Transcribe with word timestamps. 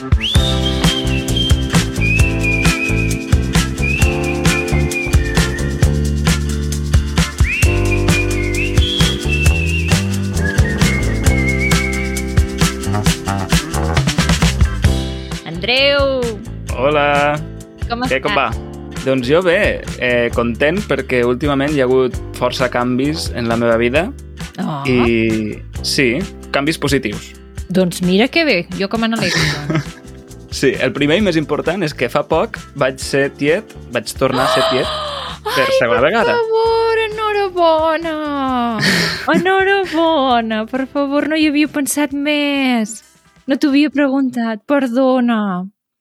Andreu, 0.00 0.16
Hola! 16.72 17.36
com 17.84 18.00
Què, 18.00 18.16
estàs? 18.16 18.22
com 18.24 18.32
va? 18.32 18.48
Doncs 19.04 19.28
jo 19.28 19.42
bé, 19.44 19.84
eh, 20.00 20.30
content 20.32 20.80
perquè 20.88 21.20
últimament 21.28 21.76
hi 21.76 21.84
ha 21.84 21.84
hagut 21.84 22.16
força 22.40 22.70
canvis 22.72 23.28
en 23.36 23.52
la 23.52 23.60
meva 23.60 23.76
vida 23.76 24.08
Oh, 24.60 24.80
i 24.88 25.60
sí, 25.84 26.18
canvis 26.52 26.80
positius. 26.80 27.39
Doncs 27.70 28.02
mira 28.02 28.26
que 28.26 28.44
bé, 28.44 28.66
jo 28.78 28.88
que 28.90 28.98
me 28.98 29.06
n'alegro. 29.06 29.78
Sí, 30.50 30.72
el 30.82 30.90
primer 30.90 31.20
i 31.20 31.22
més 31.22 31.36
important 31.38 31.84
és 31.86 31.92
que 31.94 32.08
fa 32.10 32.24
poc 32.26 32.56
vaig 32.74 32.98
ser 32.98 33.28
tiet, 33.38 33.70
vaig 33.94 34.10
tornar 34.18 34.48
a 34.48 34.54
ser 34.56 34.64
tiet 34.72 34.88
per 35.54 35.66
segona 35.76 36.00
vegada. 36.02 36.34
Per 36.34 36.48
favor, 36.48 37.02
enhorabona! 37.04 38.14
Enhorabona! 39.36 40.64
Per 40.66 40.88
favor, 40.90 41.28
no 41.30 41.38
hi 41.38 41.46
havia 41.46 41.70
pensat 41.70 42.10
més. 42.10 42.96
No 43.46 43.54
t'ho 43.54 43.70
havia 43.70 43.94
preguntat, 43.94 44.66
perdona. 44.66 45.38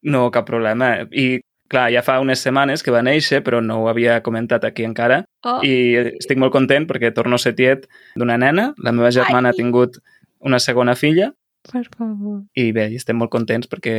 No, 0.09 0.25
cap 0.33 0.49
problema. 0.49 0.95
I 1.13 1.43
clar, 1.69 1.91
ja 1.93 2.01
fa 2.01 2.17
unes 2.23 2.41
setmanes 2.41 2.81
que 2.81 2.93
va 2.95 3.05
néixer, 3.05 3.43
però 3.45 3.61
no 3.61 3.83
ho 3.83 3.89
havia 3.93 4.23
comentat 4.25 4.65
aquí 4.65 4.89
encara. 4.89 5.21
Oh. 5.45 5.59
I 5.61 6.15
estic 6.17 6.41
molt 6.41 6.57
content 6.57 6.89
perquè 6.89 7.13
torno 7.13 7.37
a 7.37 7.45
ser 7.45 7.53
tiet 7.53 7.85
d'una 8.17 8.41
nena. 8.41 8.71
La 8.81 8.95
meva 8.95 9.13
germana 9.13 9.53
Ai. 9.53 9.53
ha 9.53 9.61
tingut 9.61 10.01
una 10.41 10.57
segona 10.57 10.97
filla 10.97 11.35
Per 11.63 11.83
favor. 11.97 12.43
i 12.55 12.71
bé, 12.71 12.87
estem 12.95 13.17
molt 13.17 13.31
contents 13.31 13.67
perquè 13.69 13.95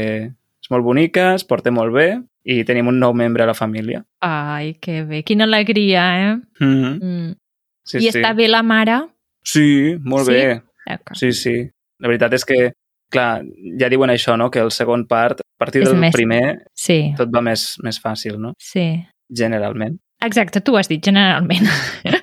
és 0.63 0.71
molt 0.71 0.85
bonica, 0.85 1.35
es 1.35 1.45
porta 1.45 1.71
molt 1.71 1.93
bé 1.95 2.23
i 2.45 2.65
tenim 2.65 2.89
un 2.89 2.99
nou 2.99 3.13
membre 3.15 3.43
a 3.45 3.47
la 3.47 3.55
família. 3.55 4.03
Ai, 4.21 4.75
que 4.81 5.03
bé. 5.05 5.23
Quina 5.23 5.45
alegria, 5.45 6.31
eh? 6.33 6.35
Mm 6.61 6.75
-hmm. 6.83 7.03
Mm. 7.03 7.35
sí, 7.85 7.97
I 7.99 8.01
sí. 8.13 8.19
està 8.19 8.35
bé 8.35 8.49
la 8.49 8.63
mare? 8.63 9.01
Sí, 9.45 9.97
molt 10.03 10.27
Sí? 10.27 10.33
bé. 10.33 10.63
Sí, 11.15 11.33
sí. 11.33 11.71
La 11.99 12.09
veritat 12.09 12.33
és 12.33 12.45
que, 12.45 12.73
clar, 13.11 13.43
ja 13.79 13.89
diuen 13.89 14.11
això, 14.11 14.37
no?, 14.37 14.51
que 14.51 14.61
el 14.61 14.71
segon 14.71 15.07
part, 15.07 15.41
a 15.41 15.45
partir 15.59 15.83
És 15.83 15.89
del 15.91 15.99
més- 16.01 16.13
primer, 16.13 16.65
Sí, 16.75 17.13
tot 17.17 17.29
va 17.35 17.41
més, 17.41 17.77
més 17.83 18.01
fàcil, 18.03 18.39
no?, 18.39 18.55
sí. 18.59 19.05
generalment. 19.29 19.99
Exacte, 20.23 20.61
tu 20.61 20.73
ho 20.73 20.77
has 20.79 20.89
dit 20.89 21.03
generalment. 21.05 21.61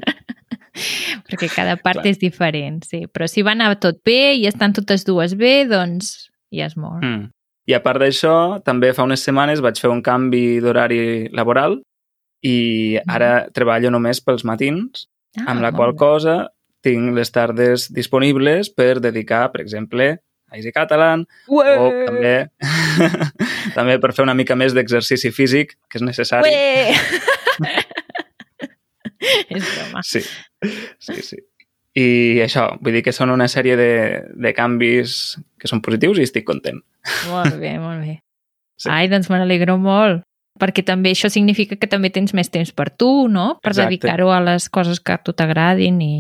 Perquè 1.28 1.50
cada 1.54 1.76
part 1.78 2.00
Clar. 2.02 2.12
és 2.12 2.20
diferent, 2.22 2.82
sí. 2.88 3.06
Però 3.12 3.28
si 3.28 3.44
va 3.44 3.52
anar 3.52 3.74
tot 3.84 4.00
bé 4.06 4.36
i 4.40 4.48
estan 4.48 4.74
totes 4.74 5.04
dues 5.06 5.36
bé, 5.36 5.66
doncs 5.68 6.30
ja 6.54 6.66
és 6.70 6.78
molt. 6.80 7.04
Mm. 7.04 7.28
I 7.68 7.76
a 7.76 7.82
part 7.84 8.00
d'això, 8.00 8.62
també 8.64 8.94
fa 8.96 9.04
unes 9.04 9.24
setmanes 9.28 9.60
vaig 9.60 9.80
fer 9.80 9.90
un 9.92 10.00
canvi 10.02 10.62
d'horari 10.64 11.28
laboral 11.36 11.82
i 12.48 12.96
ara 13.12 13.50
treballo 13.52 13.92
només 13.92 14.22
pels 14.24 14.46
matins, 14.48 15.08
Ah, 15.38 15.52
amb 15.52 15.62
la 15.62 15.72
qual 15.72 15.92
bé. 15.92 15.98
cosa 15.98 16.36
tinc 16.82 17.14
les 17.14 17.30
tardes 17.32 17.92
disponibles 17.94 18.72
per 18.74 19.00
dedicar, 19.04 19.52
per 19.52 19.62
exemple, 19.62 20.20
a 20.50 20.56
Easy 20.56 20.72
Catalan 20.72 21.26
o 21.52 21.62
també, 22.08 22.48
també 23.76 23.98
per 24.00 24.14
fer 24.16 24.24
una 24.24 24.34
mica 24.34 24.56
més 24.56 24.74
d'exercici 24.74 25.30
físic, 25.36 25.76
que 25.90 26.00
és 26.00 26.06
necessari. 26.06 26.50
Ué! 26.50 26.94
és 29.58 29.68
broma. 29.68 30.04
Sí, 30.06 30.24
sí, 31.04 31.22
sí. 31.22 31.42
I 31.98 32.44
això, 32.46 32.70
vull 32.84 32.94
dir 32.94 33.04
que 33.06 33.16
són 33.16 33.32
una 33.34 33.48
sèrie 33.50 33.78
de, 33.80 33.92
de 34.38 34.54
canvis 34.54 35.38
que 35.58 35.70
són 35.70 35.82
positius 35.82 36.20
i 36.22 36.28
estic 36.28 36.46
content. 36.46 36.78
Molt 37.32 37.58
bé, 37.58 37.74
molt 37.82 38.04
bé. 38.06 38.20
Sí. 38.78 38.92
Ai, 38.94 39.08
doncs 39.10 39.32
me 39.34 39.40
n'alegro 39.42 39.80
molt. 39.82 40.22
Perquè 40.62 40.84
també 40.86 41.14
això 41.14 41.30
significa 41.30 41.78
que 41.78 41.90
també 41.90 42.10
tens 42.14 42.34
més 42.38 42.50
temps 42.54 42.70
per 42.74 42.90
tu, 42.90 43.28
no? 43.30 43.58
Per 43.62 43.74
dedicar-ho 43.78 44.30
a 44.34 44.42
les 44.42 44.70
coses 44.74 45.02
que 45.02 45.14
a 45.14 45.22
tu 45.22 45.34
t'agradin 45.38 46.00
i, 46.02 46.18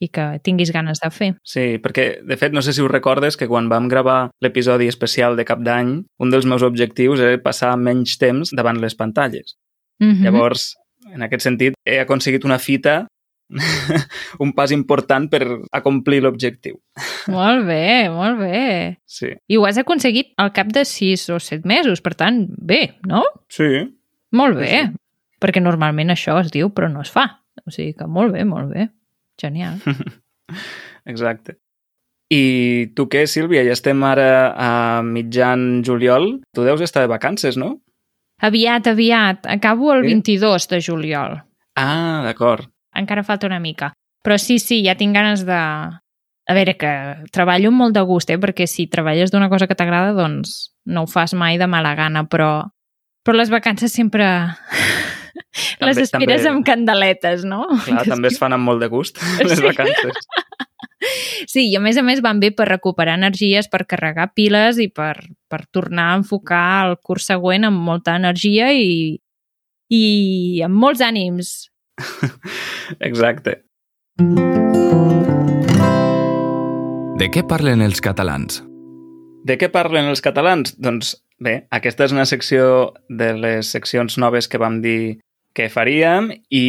i 0.00 0.08
que 0.12 0.26
tinguis 0.44 0.72
ganes 0.74 1.00
de 1.02 1.10
fer. 1.12 1.30
Sí, 1.44 1.78
perquè, 1.82 2.08
de 2.24 2.36
fet, 2.40 2.52
no 2.54 2.62
sé 2.64 2.74
si 2.76 2.84
us 2.84 2.92
recordes 2.92 3.36
que 3.36 3.48
quan 3.50 3.70
vam 3.72 3.88
gravar 3.88 4.30
l'episodi 4.44 4.88
especial 4.92 5.36
de 5.36 5.46
cap 5.48 5.62
d'any, 5.64 5.94
un 6.20 6.34
dels 6.34 6.48
meus 6.48 6.64
objectius 6.66 7.24
era 7.24 7.40
passar 7.42 7.74
menys 7.80 8.18
temps 8.20 8.52
davant 8.56 8.80
les 8.80 8.96
pantalles. 8.96 9.56
Mm 10.00 10.12
-hmm. 10.12 10.24
Llavors, 10.24 10.74
en 11.14 11.22
aquest 11.26 11.44
sentit, 11.46 11.74
he 11.86 11.98
aconseguit 12.02 12.44
una 12.44 12.58
fita, 12.58 13.06
un 14.44 14.52
pas 14.52 14.72
important 14.76 15.28
per 15.32 15.40
acomplir 15.72 16.20
l'objectiu. 16.22 16.76
Molt 17.32 17.64
bé, 17.68 18.08
molt 18.12 18.38
bé. 18.42 18.62
Sí, 19.08 19.30
I 19.48 19.56
ho 19.56 19.64
has 19.68 19.78
aconseguit 19.80 20.34
al 20.36 20.52
cap 20.52 20.68
de 20.74 20.84
6 20.84 21.28
o 21.32 21.38
7 21.40 21.64
mesos, 21.68 22.02
per 22.04 22.14
tant, 22.18 22.44
bé, 22.58 22.98
no? 23.08 23.24
sí, 23.48 23.86
Molt 24.36 24.58
bé, 24.60 24.68
Sí, 24.68 24.80
sí. 24.90 24.96
perquè 25.40 25.62
normalment 25.64 26.10
això 26.12 26.34
es 26.42 26.50
diu 26.52 26.68
però 26.76 26.90
no 26.92 27.00
es 27.00 27.08
fa. 27.10 27.24
O 27.64 27.70
sigui 27.72 27.94
que 27.96 28.04
molt 28.06 28.34
bé, 28.36 28.44
molt 28.44 28.68
bé. 28.74 28.90
Genial. 29.40 29.78
exacte. 31.06 31.56
I 32.28 32.90
tu 32.94 33.06
què, 33.08 33.22
Sílvia? 33.26 33.62
Ja 33.64 33.72
estem 33.72 34.02
ara 34.04 34.52
a 34.52 34.70
mitjan 35.02 35.80
juliol. 35.86 36.42
Tu 36.52 36.64
deus 36.66 36.82
estar 36.84 37.00
de 37.06 37.08
vacances, 37.08 37.56
no? 37.56 37.78
Aviat, 38.40 38.86
aviat. 38.86 39.46
Acabo 39.46 39.92
el 39.94 40.02
Sí? 40.04 40.08
22 40.14 40.68
de 40.68 40.80
juliol. 40.82 41.42
Ah, 41.76 42.22
d'acord. 42.24 42.68
Encara 42.94 43.22
falta 43.24 43.46
una 43.46 43.58
mica. 43.60 43.92
Però 44.24 44.38
sí, 44.38 44.58
sí, 44.58 44.82
ja 44.84 44.94
tinc 44.96 45.14
ganes 45.14 45.44
de... 45.46 45.54
A 46.48 46.54
veure, 46.56 46.76
que 46.80 46.90
treballo 47.30 47.68
amb 47.68 47.76
molt 47.82 47.94
de 47.94 48.00
gust, 48.08 48.30
eh? 48.32 48.38
perquè 48.40 48.64
si 48.66 48.86
treballes 48.88 49.30
d'una 49.30 49.50
cosa 49.52 49.66
que 49.68 49.74
t'agrada, 49.76 50.14
doncs 50.16 50.72
no 50.88 51.02
ho 51.04 51.06
fas 51.06 51.34
mai 51.36 51.58
de 51.60 51.66
mala 51.68 51.92
gana, 51.94 52.22
però, 52.24 52.64
però 53.22 53.36
les 53.36 53.50
vacances 53.52 53.92
sempre... 53.92 54.24
les 55.84 55.96
També- 55.98 56.02
esperes 56.06 56.42
també- 56.42 56.48
amb 56.54 56.64
candeletes, 56.64 57.44
no? 57.44 57.66
Clar, 57.84 58.06
també 58.08 58.28
es 58.32 58.38
fan 58.40 58.56
amb 58.56 58.64
molt 58.64 58.80
de 58.80 58.88
gust, 58.88 59.20
les 59.44 59.58
Sí. 59.58 59.66
vacances. 59.66 60.16
Sí, 61.46 61.68
i 61.70 61.76
a 61.78 61.80
més 61.80 61.98
a 61.98 62.02
més 62.02 62.20
van 62.24 62.40
bé 62.42 62.50
per 62.54 62.66
recuperar 62.68 63.14
energies, 63.18 63.68
per 63.70 63.84
carregar 63.86 64.32
piles 64.34 64.80
i 64.82 64.88
per, 64.90 65.14
per 65.48 65.62
tornar 65.70 66.10
a 66.10 66.18
enfocar 66.18 66.88
el 66.88 66.96
curs 66.98 67.28
següent 67.30 67.68
amb 67.68 67.78
molta 67.86 68.16
energia 68.18 68.72
i, 68.74 69.18
i 69.94 70.04
amb 70.66 70.74
molts 70.74 71.04
ànims. 71.04 71.70
Exacte. 73.08 73.60
De 77.18 77.30
què 77.34 77.46
parlen 77.46 77.82
els 77.82 78.02
catalans? 78.02 78.62
De 79.46 79.56
què 79.58 79.70
parlen 79.70 80.10
els 80.10 80.22
catalans? 80.22 80.74
Doncs 80.78 81.14
bé, 81.42 81.60
aquesta 81.74 82.06
és 82.08 82.14
una 82.14 82.26
secció 82.26 82.92
de 83.08 83.32
les 83.38 83.70
seccions 83.70 84.18
noves 84.18 84.50
que 84.50 84.58
vam 84.58 84.82
dir 84.82 85.20
que 85.54 85.70
faríem 85.72 86.32
i 86.50 86.66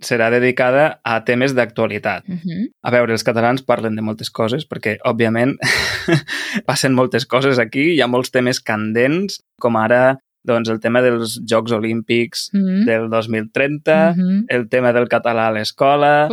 serà 0.00 0.30
dedicada 0.30 1.00
a 1.04 1.20
temes 1.24 1.54
d'actualitat. 1.54 2.24
Uh 2.28 2.34
-huh. 2.34 2.70
A 2.82 2.90
veure, 2.90 3.12
els 3.12 3.24
catalans 3.24 3.62
parlen 3.62 3.96
de 3.96 4.02
moltes 4.02 4.30
coses 4.30 4.66
perquè, 4.68 4.98
òbviament, 5.04 5.56
passen 6.66 6.94
moltes 6.94 7.26
coses 7.26 7.58
aquí. 7.58 7.94
Hi 7.94 8.00
ha 8.00 8.06
molts 8.06 8.30
temes 8.30 8.60
candents, 8.60 9.40
com 9.60 9.76
ara 9.76 10.18
doncs, 10.42 10.70
el 10.70 10.80
tema 10.80 11.02
dels 11.02 11.40
Jocs 11.46 11.72
Olímpics 11.72 12.50
Uh 12.54 12.60
-huh. 12.60 12.84
del 12.84 13.10
2030, 13.10 14.10
Uh 14.10 14.16
-huh. 14.16 14.44
el 14.48 14.68
tema 14.68 14.92
del 14.92 15.08
català 15.08 15.48
a 15.48 15.52
l'escola, 15.52 16.28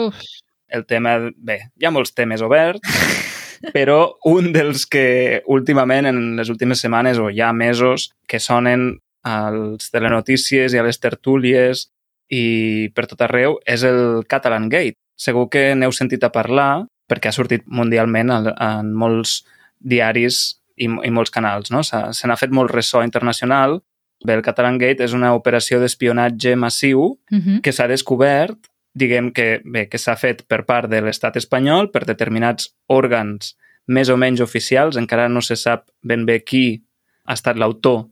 el 0.70 0.86
tema... 0.86 1.20
Bé, 1.36 1.72
hi 1.80 1.86
ha 1.86 1.92
molts 1.92 2.14
temes 2.14 2.42
oberts, 2.42 2.80
però 3.74 4.16
un 4.26 4.54
dels 4.54 4.86
que 4.86 5.42
últimament, 5.46 6.06
en 6.06 6.36
les 6.36 6.50
últimes 6.50 6.80
setmanes 6.80 7.18
o 7.18 7.30
ja 7.30 7.52
mesos, 7.54 8.12
que 8.28 8.40
sonen 8.40 9.00
als 9.24 9.92
telenotícies 9.92 10.74
i 10.74 10.78
a 10.78 10.84
les 10.84 11.00
tertúlies 11.00 11.90
i 12.30 12.90
per 12.96 13.08
tot 13.08 13.22
arreu, 13.24 13.58
és 13.66 13.84
el 13.88 14.24
Catalan 14.28 14.70
Gate. 14.70 14.98
Segur 15.18 15.48
que 15.50 15.74
n'heu 15.76 15.94
sentit 15.96 16.24
a 16.24 16.32
parlar 16.34 16.86
perquè 17.08 17.32
ha 17.32 17.36
sortit 17.36 17.64
mundialment 17.66 18.32
en, 18.32 18.94
molts 18.94 19.42
diaris 19.80 20.60
i, 20.76 20.88
i 20.88 21.12
molts 21.12 21.32
canals. 21.34 21.72
No? 21.72 21.84
Se 21.84 22.02
se 22.14 22.28
n'ha 22.28 22.38
fet 22.38 22.52
molt 22.54 22.74
ressò 22.74 23.04
internacional. 23.06 23.80
Bé, 24.26 24.34
el 24.34 24.44
Catalan 24.46 24.80
Gate 24.82 25.06
és 25.06 25.14
una 25.14 25.34
operació 25.38 25.80
d'espionatge 25.80 26.56
massiu 26.56 27.18
Uh 27.32 27.38
-huh. 27.38 27.62
que 27.62 27.72
s'ha 27.72 27.88
descobert, 27.88 28.58
diguem 28.94 29.32
que 29.32 29.62
bé, 29.64 29.88
que 29.90 29.98
s'ha 29.98 30.16
fet 30.16 30.44
per 30.48 30.66
part 30.66 30.90
de 30.90 31.02
l'estat 31.02 31.36
espanyol, 31.36 31.92
per 31.92 32.06
determinats 32.06 32.76
òrgans 32.88 33.56
més 33.88 34.10
o 34.10 34.18
menys 34.18 34.42
oficials, 34.42 34.98
encara 34.98 35.30
no 35.30 35.42
se 35.42 35.56
sap 35.56 35.88
ben 36.02 36.26
bé 36.26 36.44
qui 36.44 36.84
ha 37.26 37.34
estat 37.34 37.58
l'autor 37.58 38.08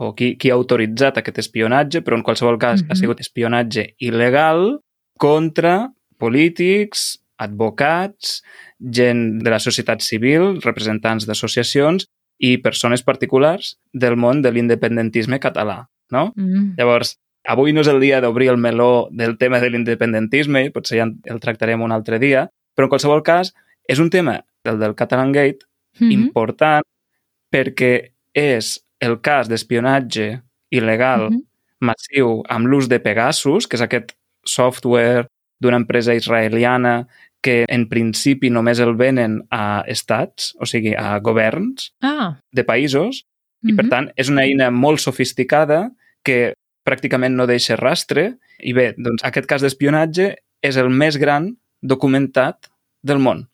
o 0.00 0.14
qui, 0.16 0.32
qui 0.40 0.48
ha 0.50 0.56
autoritzat 0.56 1.18
aquest 1.20 1.38
espionatge, 1.42 2.00
però 2.00 2.16
en 2.16 2.22
qualsevol 2.24 2.56
cas 2.58 2.80
Mhm. 2.82 2.90
ha 2.90 2.94
sigut 2.96 3.20
espionatge 3.20 3.94
il·legal 4.00 4.78
contra 5.18 5.92
polítics, 6.18 7.18
advocats, 7.36 8.42
gent 8.80 9.40
de 9.42 9.50
la 9.50 9.58
societat 9.60 10.00
civil, 10.00 10.60
representants 10.64 11.26
d'associacions 11.28 12.06
i 12.40 12.56
persones 12.58 13.02
particulars 13.04 13.74
del 13.92 14.16
món 14.16 14.40
de 14.42 14.52
l'independentisme 14.52 15.38
català, 15.40 15.88
no? 16.10 16.32
Mm. 16.36 16.74
Llavors, 16.78 17.18
avui 17.44 17.72
no 17.72 17.80
és 17.82 17.88
el 17.88 18.00
dia 18.00 18.20
d'obrir 18.20 18.48
el 18.50 18.56
meló 18.56 19.08
del 19.10 19.36
tema 19.36 19.60
de 19.60 19.70
l'independentisme, 19.70 20.70
potser 20.72 20.98
ja 21.00 21.08
el 21.24 21.40
tractarem 21.40 21.80
un 21.82 21.92
altre 21.92 22.18
dia, 22.18 22.48
però 22.76 22.84
en 22.88 22.90
qualsevol 22.90 23.22
cas 23.22 23.52
és 23.88 23.98
un 23.98 24.08
tema, 24.10 24.44
el 24.64 24.78
del 24.78 24.94
Catalan 24.94 25.32
Gate, 25.32 25.66
Mhm. 25.98 26.10
important 26.12 26.82
perquè 27.52 28.12
és 28.34 28.80
el 29.00 29.20
cas 29.20 29.48
d'espionatge 29.48 30.42
il·legal 30.70 31.30
Mhm. 31.30 31.42
massiu 31.80 32.42
amb 32.48 32.66
l'ús 32.66 32.88
de 32.88 33.00
Pegasus, 33.00 33.66
que 33.66 33.76
és 33.76 33.82
aquest 33.82 34.12
software 34.44 35.26
d'una 35.60 35.76
empresa 35.76 36.14
israeliana 36.14 37.06
que 37.42 37.64
en 37.68 37.88
principi 37.88 38.50
només 38.50 38.78
el 38.80 38.94
venen 38.96 39.42
a 39.50 39.82
estats, 39.88 40.54
o 40.60 40.66
sigui, 40.66 40.94
a 40.94 41.18
governs 41.20 41.94
Ah. 42.02 42.38
de 42.52 42.64
països, 42.64 43.24
i 43.64 43.74
per 43.74 43.84
mhm. 43.84 43.90
tant 43.90 44.12
és 44.16 44.28
una 44.28 44.42
eina 44.44 44.70
molt 44.70 45.00
sofisticada 45.00 45.90
que 46.22 46.54
pràcticament 46.86 47.34
no 47.34 47.46
deixa 47.46 47.76
rastre. 47.76 48.38
I 48.60 48.72
bé, 48.72 48.94
doncs 48.96 49.22
aquest 49.24 49.46
cas 49.46 49.62
d'espionatge 49.62 50.36
és 50.62 50.76
el 50.76 50.90
més 50.90 51.16
gran 51.16 51.56
documentat 51.82 52.68
del 53.02 53.18
món. 53.18 53.48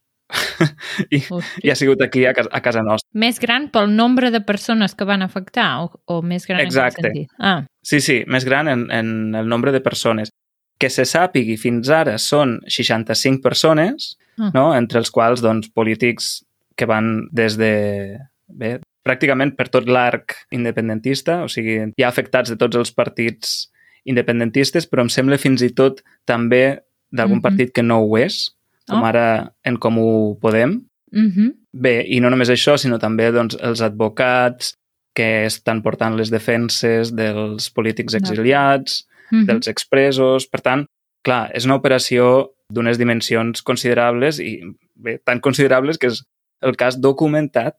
I, 1.11 1.21
Hosti. 1.31 1.61
I 1.67 1.71
ha 1.71 1.77
sigut 1.77 2.03
aquí 2.03 2.25
a 2.27 2.33
casa, 2.35 2.49
a 2.53 2.61
casa 2.63 2.83
nostra. 2.83 3.09
Més 3.15 3.39
gran 3.41 3.69
pel 3.71 3.91
nombre 3.97 4.31
de 4.31 4.41
persones 4.41 4.95
que 4.95 5.05
van 5.05 5.23
afectar 5.23 5.83
o, 5.85 5.91
o 6.07 6.23
més 6.23 6.47
gran 6.47 6.61
Exacte. 6.65 7.01
en 7.07 7.13
sentit? 7.13 7.31
Ah, 7.39 7.65
Sí, 7.87 8.01
sí, 8.01 8.25
més 8.27 8.45
gran 8.45 8.67
en, 8.69 8.89
en 8.91 9.35
el 9.39 9.47
nombre 9.49 9.71
de 9.73 9.81
persones. 9.81 10.31
Que 10.79 10.91
se 10.91 11.05
sàpigui 11.09 11.55
fins 11.57 11.89
ara 11.89 12.19
són 12.19 12.59
65 12.69 13.41
persones, 13.43 14.17
Ah. 14.39 14.51
no? 14.53 14.75
entre 14.77 14.99
els 15.01 15.09
quals 15.11 15.41
doncs, 15.41 15.71
polítics 15.73 16.45
que 16.77 16.85
van 16.85 17.29
des 17.33 17.55
de... 17.57 18.19
Bé, 18.53 18.81
pràcticament 19.07 19.55
per 19.57 19.69
tot 19.73 19.87
l'arc 19.89 20.35
independentista, 20.53 21.39
o 21.45 21.49
sigui, 21.49 21.79
hi 21.97 22.05
ha 22.05 22.09
afectats 22.11 22.51
de 22.53 22.57
tots 22.61 22.77
els 22.77 22.91
partits 22.93 23.71
independentistes, 24.05 24.87
però 24.91 25.03
em 25.07 25.09
sembla 25.09 25.39
fins 25.41 25.63
i 25.65 25.71
tot 25.75 26.03
també 26.29 26.81
d'algun 27.11 27.39
Mhm. 27.39 27.43
partit 27.43 27.73
que 27.73 27.83
no 27.83 28.01
ho 28.03 28.19
és, 28.19 28.56
com 28.89 29.03
Oh. 29.03 29.07
ara 29.07 29.53
en 29.65 29.77
Comú 29.79 30.39
Podem. 30.41 30.83
mhm. 31.13 31.53
Bé, 31.73 32.05
i 32.09 32.21
no 32.21 32.31
només 32.31 32.49
això, 32.49 32.77
sinó 32.79 32.99
també 32.99 33.31
doncs, 33.33 33.57
els 33.61 33.83
advocats 33.83 34.75
que 35.15 35.45
estan 35.47 35.83
portant 35.83 36.17
les 36.17 36.31
defenses 36.31 37.15
dels 37.15 37.71
polítics 37.71 38.15
exiliats, 38.15 39.07
Mhm. 39.31 39.47
dels 39.47 39.69
expresos... 39.69 40.47
Per 40.49 40.61
tant, 40.61 40.87
clar, 41.25 41.51
és 41.55 41.65
una 41.67 41.75
operació 41.77 42.53
d'unes 42.73 42.99
dimensions 42.99 43.63
considerables 43.63 44.39
i 44.41 44.61
bé, 44.95 45.19
tan 45.25 45.41
considerables 45.41 45.99
que 45.99 46.07
és 46.09 46.23
el 46.63 46.77
cas 46.77 46.97
documentat 47.01 47.75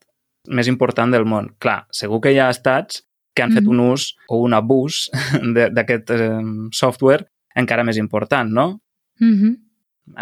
més 0.47 0.67
important 0.67 1.11
del 1.11 1.25
món. 1.25 1.49
Clar, 1.59 1.85
segur 1.91 2.21
que 2.21 2.31
hi 2.33 2.37
ha 2.39 2.49
estats 2.49 3.03
que 3.35 3.43
han 3.43 3.51
fet 3.51 3.63
Mhm. 3.63 3.69
un 3.69 3.79
ús 3.91 4.15
o 4.29 4.37
un 4.43 4.53
abús 4.53 5.09
d'aquest 5.75 6.09
eh, 6.11 6.39
software 6.71 7.25
encara 7.55 7.83
més 7.83 7.97
important, 7.97 8.49
no? 8.51 8.79
Mhm. 9.19 9.45
Eh, 9.53 9.66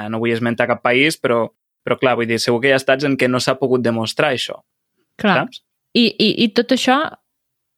no 0.09 0.19
vull 0.19 0.31
esmentar 0.33 0.67
cap 0.67 0.81
país, 0.83 1.17
però, 1.21 1.49
però 1.85 1.97
clar, 1.99 2.15
vull 2.17 2.27
dir, 2.29 2.39
segur 2.39 2.61
que 2.61 2.71
hi 2.71 2.75
ha 2.75 2.81
estats 2.81 3.05
en 3.07 3.17
què 3.17 3.29
no 3.29 3.39
s'ha 3.39 3.55
pogut 3.59 3.81
demostrar 3.85 4.31
això, 4.33 4.61
Clar. 5.21 5.43
saps? 5.45 5.61
I, 5.95 6.09
i, 6.19 6.31
I 6.43 6.49
tot 6.57 6.73
això, 6.75 6.97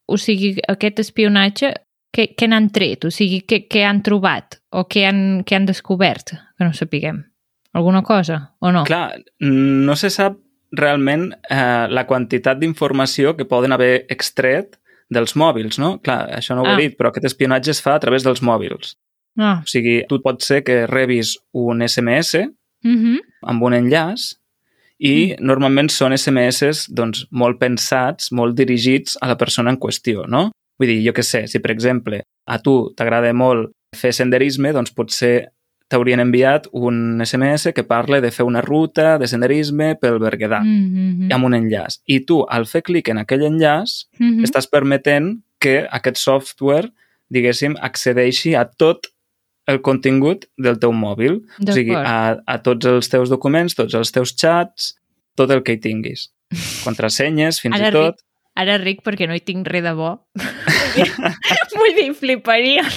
o 0.07 0.17
sigui, 0.17 0.55
aquest 0.67 0.99
espionatge, 1.03 1.73
què, 2.15 2.29
què 2.39 2.47
n'han 2.49 2.69
tret? 2.73 3.05
O 3.05 3.11
sigui, 3.13 3.41
què, 3.45 3.65
què 3.69 3.83
han 3.85 3.99
trobat? 4.01 4.57
O 4.73 4.85
què 4.89 5.03
han, 5.05 5.43
què 5.45 5.55
han 5.59 5.67
descobert? 5.67 6.31
Que 6.57 6.65
no 6.65 6.73
sapiguem. 6.73 7.19
Alguna 7.77 8.01
cosa, 8.01 8.39
o 8.63 8.71
no? 8.73 8.85
Clar, 8.87 9.19
no 9.43 9.95
se 9.99 10.09
sap 10.09 10.39
realment 10.73 11.27
eh, 11.51 11.85
la 11.93 12.07
quantitat 12.09 12.57
d'informació 12.59 13.35
que 13.37 13.45
poden 13.45 13.75
haver 13.75 14.05
extret 14.09 14.79
dels 15.13 15.35
mòbils, 15.39 15.77
no? 15.79 15.97
Clar, 16.03 16.23
això 16.39 16.55
no 16.57 16.63
ho 16.63 16.71
Ah. 16.71 16.73
he 16.73 16.87
dit, 16.87 16.97
però 16.97 17.11
aquest 17.11 17.25
espionatge 17.29 17.71
es 17.71 17.81
fa 17.83 17.93
a 17.95 17.99
través 18.01 18.23
dels 18.25 18.41
mòbils. 18.41 18.95
Ah. 19.37 19.61
O 19.63 19.67
sigui, 19.69 20.01
tu 20.09 20.19
pot 20.21 20.41
ser 20.41 20.63
que 20.63 20.85
rebis 20.87 21.37
un 21.53 21.81
SMS 21.81 22.49
Mhm. 22.83 23.17
amb 23.43 23.63
un 23.63 23.73
enllaç 23.73 24.35
i 24.99 25.35
mm. 25.37 25.45
normalment 25.45 25.89
són 25.89 26.13
SMS 26.13 26.87
doncs, 26.89 27.27
molt 27.31 27.59
pensats, 27.59 28.31
molt 28.31 28.55
dirigits 28.57 29.17
a 29.21 29.27
la 29.27 29.37
persona 29.37 29.69
en 29.71 29.77
qüestió, 29.77 30.25
no? 30.27 30.51
Vull 30.79 30.87
dir, 30.89 31.01
jo 31.05 31.13
què 31.13 31.23
sé, 31.23 31.47
si 31.47 31.59
per 31.59 31.71
exemple 31.71 32.23
a 32.47 32.57
tu 32.59 32.93
t'agrada 32.95 33.33
molt 33.33 33.71
fer 33.95 34.11
senderisme, 34.13 34.71
doncs 34.73 34.91
potser 34.93 35.49
t'haurien 35.89 36.19
enviat 36.19 36.67
un 36.73 37.21
SMS 37.23 37.71
que 37.73 37.83
parla 37.87 38.19
de 38.21 38.29
fer 38.31 38.43
una 38.45 38.61
ruta 38.61 39.17
de 39.17 39.27
senderisme 39.27 39.95
pel 40.01 40.19
Berguedà, 40.19 40.59
mm. 40.59 41.27
Mhm. 41.27 41.31
amb 41.31 41.45
un 41.45 41.53
enllaç. 41.53 41.99
I 42.07 42.19
tu, 42.25 42.41
al 42.49 42.65
fer 42.65 42.81
clic 42.83 43.07
en 43.09 43.17
aquell 43.17 43.41
enllaç, 43.47 44.05
Mhm. 44.19 44.43
estàs 44.43 44.67
permetent 44.69 45.41
que 45.59 45.87
aquest 45.91 46.17
software, 46.17 46.91
diguéssim, 47.29 47.75
accedeixi 47.81 48.53
a 48.55 48.65
tot 48.65 49.07
el 49.67 49.81
contingut 49.85 50.47
del 50.57 50.79
teu 50.81 50.93
mòbil. 50.95 51.41
O 51.63 51.75
sigui, 51.75 51.95
a, 51.97 52.37
a 52.39 52.57
tots 52.63 52.87
els 52.89 53.09
teus 53.11 53.31
documents, 53.33 53.75
tots 53.77 53.97
els 53.99 54.13
teus 54.15 54.33
xats, 54.37 54.93
tot 55.37 55.51
el 55.53 55.63
que 55.63 55.77
hi 55.77 55.81
tinguis. 55.83 56.29
Contrasenyes, 56.85 57.61
fins 57.63 57.77
Ara 57.79 57.91
i 57.91 57.95
tot. 57.95 58.15
ric, 58.15 58.23
ara 58.57 58.77
ric 58.81 59.03
perquè 59.05 59.27
no 59.29 59.35
hi 59.37 59.43
tinc 59.45 59.67
res 59.67 59.83
de 59.85 59.93
bo. 59.97 60.15
Vull 61.77 61.95
dir, 61.97 62.09
fliparien. 62.17 62.87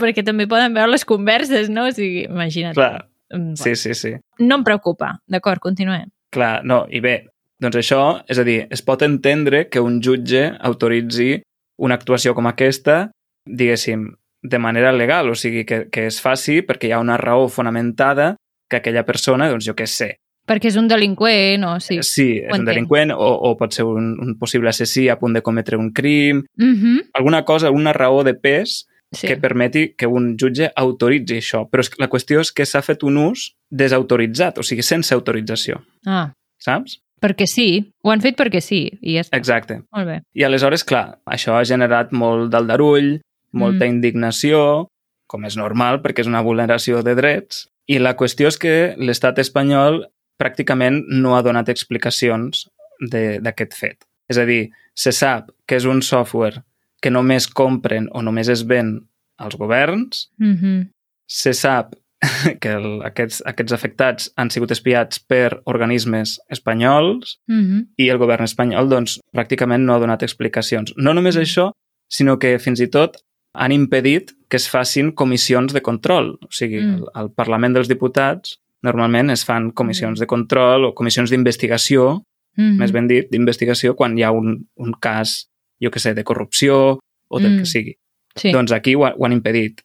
perquè 0.00 0.24
també 0.24 0.46
poden 0.50 0.74
veure 0.76 0.94
les 0.94 1.04
converses, 1.08 1.68
no? 1.72 1.88
O 1.90 1.94
sigui, 1.94 2.26
imagina't. 2.30 2.76
Clar, 2.78 3.08
Mm, 3.34 3.54
sí, 3.56 3.74
sí, 3.74 3.94
sí. 3.94 4.10
No 4.38 4.60
em 4.60 4.64
preocupa. 4.66 5.14
D'acord, 5.26 5.58
continuem. 5.58 6.10
Clar, 6.34 6.60
no, 6.66 6.84
i 6.90 7.00
bé, 7.02 7.24
doncs 7.58 7.78
això, 7.80 8.00
és 8.30 8.38
a 8.38 8.44
dir, 8.46 8.66
es 8.70 8.82
pot 8.84 9.02
entendre 9.02 9.64
que 9.72 9.80
un 9.82 9.96
jutge 10.04 10.44
autoritzi 10.60 11.40
una 11.82 11.96
actuació 11.98 12.34
com 12.36 12.46
aquesta, 12.46 13.08
diguéssim, 13.48 14.04
de 14.44 14.58
manera 14.60 14.92
legal, 14.92 15.30
o 15.32 15.34
sigui, 15.34 15.64
que, 15.64 15.86
que 15.90 16.06
es 16.10 16.20
faci 16.20 16.60
perquè 16.62 16.90
hi 16.90 16.92
ha 16.92 17.00
una 17.00 17.16
raó 17.16 17.48
fonamentada 17.48 18.34
que 18.68 18.76
aquella 18.76 19.04
persona, 19.08 19.48
doncs 19.48 19.64
jo 19.66 19.74
què 19.74 19.86
sé, 19.88 20.12
Perquè 20.44 20.68
és 20.68 20.74
un 20.76 20.88
delinqüent 20.90 21.62
o 21.64 21.78
sí. 21.80 22.02
sí, 22.04 22.26
és 22.44 22.52
un 22.58 22.66
delinqüent 22.68 23.14
o, 23.16 23.28
o 23.48 23.54
pot 23.56 23.72
ser 23.72 23.86
un, 23.88 24.10
un 24.20 24.34
possible 24.36 24.68
assassí 24.68 25.06
a 25.08 25.16
punt 25.16 25.32
de 25.32 25.40
cometre 25.40 25.78
un 25.80 25.90
crim, 25.96 26.42
Mm 26.60 26.74
-hmm. 26.74 26.98
alguna 27.14 27.44
cosa, 27.44 27.70
una 27.70 27.94
raó 27.94 28.22
de 28.24 28.34
pes 28.34 28.84
sí. 29.12 29.26
que 29.26 29.38
permeti 29.38 29.94
que 29.96 30.06
un 30.06 30.36
jutge 30.36 30.70
autoritzi 30.76 31.36
això. 31.40 31.64
Però 31.70 31.80
és, 31.80 31.88
que 31.88 31.96
la 31.98 32.10
qüestió 32.10 32.40
és 32.40 32.52
que 32.52 32.66
s'ha 32.66 32.82
fet 32.82 33.02
un 33.02 33.16
ús 33.16 33.54
desautoritzat, 33.70 34.58
o 34.58 34.62
sigui, 34.62 34.82
sense 34.82 35.14
autorització, 35.14 35.82
Ah, 36.06 36.32
saps? 36.58 37.00
perquè 37.22 37.46
sí. 37.46 37.92
Ho 38.02 38.10
han 38.10 38.20
fet 38.20 38.36
perquè 38.36 38.60
sí. 38.60 38.90
I 39.00 39.14
ja 39.14 39.20
està. 39.22 39.36
Exacte. 39.38 39.80
Molt 39.96 40.06
bé. 40.06 40.20
I 40.34 40.42
aleshores, 40.44 40.84
clar, 40.84 41.20
això 41.24 41.54
ha 41.56 41.64
generat 41.64 42.12
molt 42.12 42.50
d'aldarull, 42.52 43.20
molta 43.54 43.84
Mm. 43.86 43.94
indignació, 44.00 44.88
com 45.26 45.44
és 45.46 45.56
normal, 45.56 46.02
perquè 46.02 46.20
és 46.20 46.26
una 46.30 46.42
vulneració 46.42 47.02
de 47.02 47.14
drets, 47.14 47.68
i 47.86 47.98
la 47.98 48.16
qüestió 48.16 48.48
és 48.48 48.58
que 48.58 48.94
l'estat 48.98 49.38
espanyol 49.38 50.06
pràcticament 50.40 51.04
no 51.08 51.36
ha 51.36 51.42
donat 51.42 51.68
explicacions 51.68 52.66
de- 53.10 53.38
d'aquest 53.40 53.74
fet. 53.74 54.04
És 54.28 54.38
a 54.38 54.44
dir, 54.44 54.70
se 54.94 55.12
sap 55.12 55.50
que 55.66 55.76
és 55.76 55.84
un 55.84 56.02
software 56.02 56.62
que 57.02 57.10
només 57.10 57.46
compren 57.48 58.08
o 58.12 58.22
només 58.22 58.48
es 58.48 58.62
ven 58.66 59.06
als 59.38 59.56
governs, 59.56 60.30
Mm 60.38 60.54
-hmm. 60.56 60.88
se 61.26 61.52
sap 61.52 61.94
que 62.60 62.68
el, 62.72 63.02
aquests, 63.04 63.42
aquests 63.44 63.72
afectats 63.72 64.32
han 64.36 64.50
sigut 64.50 64.70
espiats 64.70 65.18
per 65.20 65.60
organismes 65.64 66.40
espanyols, 66.48 67.38
Mm 67.48 67.60
-hmm. 67.64 67.86
i 67.98 68.08
el 68.08 68.18
govern 68.18 68.44
espanyol 68.44 68.88
doncs, 68.88 69.20
pràcticament 69.36 69.84
no 69.84 69.94
ha 69.94 69.98
donat 69.98 70.22
explicacions. 70.22 70.94
No 70.96 71.12
només 71.12 71.36
això, 71.36 71.70
sinó 72.08 72.38
que 72.38 72.58
fins 72.58 72.80
i 72.80 72.88
tot 72.88 73.16
han 73.54 73.72
impedit 73.72 74.32
que 74.48 74.56
es 74.56 74.68
facin 74.68 75.12
comissions 75.12 75.72
de 75.72 75.80
control. 75.82 76.38
O 76.42 76.48
sigui, 76.50 76.80
Mm. 76.80 76.96
mm. 77.00 77.04
al, 77.14 77.32
Parlament 77.32 77.74
dels 77.74 77.88
Diputats 77.88 78.58
normalment 78.82 79.30
es 79.30 79.44
fan 79.44 79.70
comissions 79.72 80.20
de 80.20 80.26
control 80.26 80.84
o 80.84 80.94
comissions 80.94 81.30
d'investigació, 81.30 82.22
Mm 82.56 82.62
-hmm. 82.70 82.78
més 82.78 82.92
ben 82.92 83.08
dit, 83.08 83.26
d'investigació 83.30 83.96
quan 83.96 84.16
hi 84.18 84.22
ha 84.22 84.30
un, 84.30 84.68
un 84.76 84.92
cas, 85.00 85.48
jo 85.82 85.90
que 85.90 85.98
sé, 85.98 86.14
de 86.14 86.22
corrupció 86.22 87.00
o 87.28 87.40
del 87.40 87.52
Mm. 87.54 87.58
que 87.58 87.66
sigui. 87.66 87.94
Sí. 88.36 88.52
Doncs 88.52 88.70
aquí 88.72 88.94
ho, 88.94 89.00
ho 89.06 89.24
han 89.26 89.32
impedit. 89.32 89.80